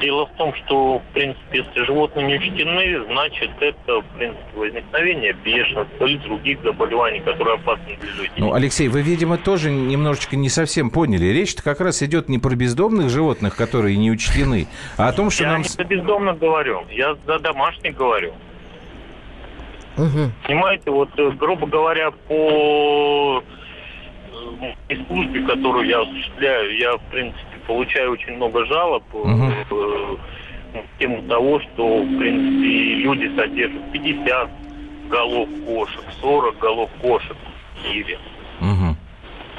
Дело 0.00 0.26
в 0.26 0.36
том, 0.36 0.54
что, 0.54 0.98
в 0.98 1.14
принципе, 1.14 1.58
если 1.58 1.84
животные 1.84 2.26
не 2.26 2.36
учтены, 2.36 3.04
значит, 3.06 3.50
это, 3.60 4.00
в 4.00 4.04
принципе, 4.16 4.44
возникновение 4.54 5.32
бешенства 5.32 6.04
или 6.04 6.18
других 6.18 6.62
заболеваний, 6.62 7.20
которые 7.20 7.54
опасны 7.54 7.96
для 8.00 8.10
людей. 8.10 8.30
Ну, 8.36 8.52
Алексей, 8.52 8.88
вы, 8.88 9.02
видимо, 9.02 9.38
тоже 9.38 9.70
немножечко 9.70 10.36
не 10.36 10.48
совсем 10.48 10.90
поняли. 10.90 11.26
Речь-то 11.26 11.62
как 11.62 11.80
раз 11.80 12.02
идет 12.02 12.28
не 12.28 12.38
про 12.38 12.54
бездомных 12.54 13.10
животных, 13.10 13.56
которые 13.56 13.96
не 13.96 14.10
учтены, 14.10 14.66
а 14.96 15.08
о 15.08 15.12
том, 15.12 15.30
что 15.30 15.44
я 15.44 15.52
нам... 15.52 15.62
не 15.62 15.68
за 15.68 15.84
бездомных 15.84 16.38
говорю, 16.38 16.84
я 16.90 17.16
за 17.26 17.38
домашних 17.38 17.96
говорю. 17.96 18.34
Мгм. 19.96 20.32
Понимаете, 20.46 20.90
вот, 20.90 21.10
э, 21.18 21.30
грубо 21.32 21.66
говоря, 21.66 22.10
по 22.10 23.42
э, 23.42 24.50
моей 24.60 25.06
службе, 25.06 25.46
которую 25.46 25.86
я 25.86 26.00
осуществляю, 26.00 26.76
я, 26.76 26.96
в 26.96 27.02
принципе, 27.10 27.49
получаю 27.74 28.10
очень 28.12 28.34
много 28.34 28.66
жалоб 28.66 29.04
э, 29.12 29.18
Мгм. 29.18 29.52
э, 29.70 30.16
тему 30.98 31.22
того, 31.28 31.60
что, 31.60 32.02
в 32.02 32.18
принципе, 32.18 32.94
люди 32.96 33.30
содержат 33.36 33.92
50 33.92 34.50
голов 35.08 35.48
кошек, 35.66 36.02
40 36.20 36.58
голов 36.58 36.90
кошек 37.00 37.36
в 37.76 37.82
Киеве. 37.82 38.18
Мгм. 38.60 38.89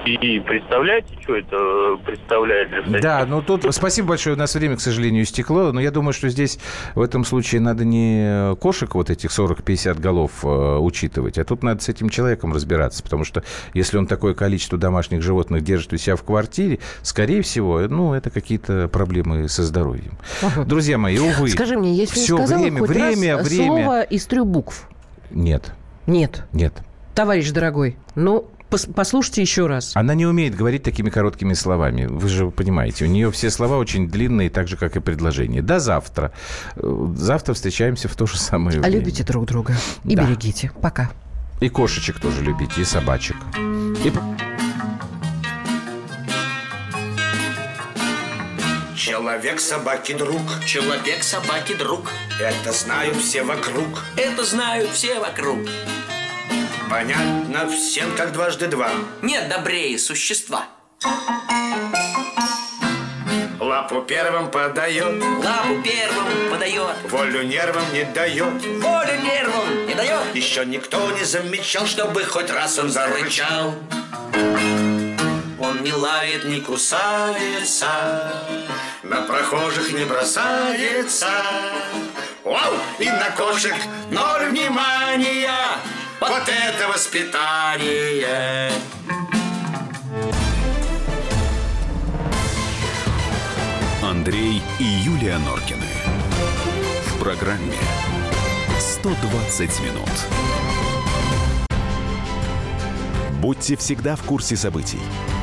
И 0.06 0.40
представляете, 0.40 1.16
что 1.22 1.36
это 1.36 1.56
э, 1.56 1.98
представляет 2.04 2.70
для 2.70 2.82
соседей? 2.82 3.02
Да, 3.02 3.26
ну 3.28 3.42
тут 3.44 3.66
спасибо 3.70 4.10
большое. 4.10 4.36
У 4.36 4.40
нас 4.40 4.56
время, 4.56 4.78
к 4.78 4.82
сожалению, 4.82 5.24
истекло. 5.24 5.72
Но 5.72 5.80
я 5.80 5.92
думаю, 5.92 6.14
что 6.14 6.28
здесь 6.30 6.58
в 6.96 7.02
этом 7.02 7.24
случае 7.24 7.62
надо 7.62 7.86
не 7.86 8.56
кошек 8.56 8.94
вот 8.96 9.12
этих 9.12 9.30
40-50 9.30 10.00
голов 10.00 10.44
э, 10.44 10.48
учитывать, 10.78 11.38
а 11.38 11.44
тут 11.44 11.62
надо 11.62 11.84
с 11.84 11.90
этим 11.90 12.10
человеком 12.10 12.52
разбираться. 12.52 13.04
Потому 13.04 13.24
что 13.24 13.44
если 13.76 13.98
он 13.98 14.08
такое 14.08 14.34
количество 14.34 14.78
домашних 14.78 15.22
животных 15.22 15.64
держит 15.64 15.94
у 15.94 15.98
себя 15.98 16.16
в 16.16 16.24
квартире, 16.24 16.80
скорее 17.04 17.44
всего, 17.44 17.80
ну, 17.82 18.14
это 18.14 18.32
какие-то 18.32 18.88
проблемы 18.88 19.48
со 19.50 19.64
здоровьем. 19.64 20.18
Друзья 20.66 20.98
мои, 20.98 21.20
увы. 21.20 21.50
Скажи 21.50 21.78
мне, 21.78 21.94
если 21.96 22.16
Всё, 22.20 22.38
не 22.38 22.44
сказала 22.46 22.62
время, 22.64 22.80
хоть 22.80 22.90
время, 22.90 23.38
раз 23.38 23.48
время. 23.48 23.66
слово 23.66 24.02
из 24.02 24.26
трех 24.26 24.48
букв? 24.48 24.90
Нет, 25.30 25.74
Нет. 26.08 26.44
нет. 26.54 26.74
Товарищ 27.14 27.52
дорогой, 27.52 27.98
ну, 28.16 28.48
послушайте 28.72 29.42
еще 29.42 29.68
раз. 29.68 29.92
Она 29.96 30.14
не 30.16 30.26
умеет 30.26 30.56
говорить 30.56 30.84
такими 30.84 31.10
короткими 31.10 31.54
словами. 31.54 32.06
Вы 32.06 32.28
же 32.30 32.50
понимаете, 32.50 33.06
у 33.06 33.08
нее 33.08 33.30
все 33.32 33.50
слова 33.50 33.78
очень 33.78 34.08
длинные, 34.10 34.50
так 34.50 34.68
же, 34.68 34.78
как 34.78 34.96
и 34.96 35.00
предложения. 35.00 35.62
До 35.62 35.80
завтра. 35.80 36.32
Э, 36.76 37.08
Завтра 37.16 37.54
встречаемся 37.54 38.08
в 38.08 38.16
то 38.16 38.26
же 38.26 38.38
самое 38.38 38.78
А 38.80 38.82
время. 38.82 38.98
любите 39.00 39.24
друг 39.24 39.46
друга. 39.46 39.76
И 40.06 40.16
Да. 40.16 40.24
берегите. 40.26 40.72
Пока. 40.82 41.12
И 41.60 41.70
кошечек 41.70 42.20
тоже 42.20 42.42
любите, 42.44 42.82
и 42.82 42.84
собачек. 42.86 43.36
И... 44.04 44.12
Человек 48.96 49.60
собаки 49.60 50.14
друг, 50.14 50.42
Человек 50.66 51.24
собаки 51.24 51.74
друг. 51.74 52.12
это 52.40 52.72
знают 52.72 53.18
все 53.18 53.44
вокруг. 53.44 54.04
Это 54.16 54.44
знают 54.46 54.90
все 54.92 55.20
вокруг. 55.20 55.60
Понятно 56.92 57.70
всем, 57.70 58.14
как 58.18 58.34
дважды 58.34 58.68
два. 58.68 58.90
Нет 59.22 59.48
добрее 59.48 59.98
существа. 59.98 60.66
Лапу 63.62 64.02
первым 64.02 64.52
подает, 64.52 65.24
Лапу 65.42 65.82
первым 65.82 66.50
подает. 66.50 66.96
волю 67.10 67.44
нервам 67.44 67.86
не 67.94 68.04
дает. 68.04 68.62
Волю 68.66 69.22
нервам 69.24 69.88
не 69.88 69.94
дает. 69.94 70.36
Еще 70.36 70.66
никто 70.66 71.12
не 71.12 71.24
замечал, 71.24 71.86
чтобы 71.86 72.26
хоть 72.26 72.52
раз 72.52 72.78
он 72.78 72.90
зарычал. 72.90 73.74
Он 75.60 75.84
не 75.84 75.94
лает, 75.94 76.44
не 76.44 76.60
кусается, 76.60 77.88
на 79.02 79.22
прохожих 79.22 79.94
не 79.94 80.04
бросается. 80.04 81.30
Вау! 82.44 82.74
И 83.00 83.06
на 83.06 83.32
кошек 83.38 83.76
ноль 84.10 84.50
внимания. 84.50 85.56
Вот 86.22 86.44
это 86.48 86.88
воспитание! 86.88 88.72
Андрей 94.04 94.62
и 94.78 94.84
Юлия 94.84 95.40
Норкины. 95.40 95.88
В 97.08 97.20
программе 97.24 97.74
120 98.80 99.80
минут. 99.80 100.10
Будьте 103.42 103.76
всегда 103.76 104.16
в 104.16 104.22
курсе 104.22 104.56
событий. 104.56 105.02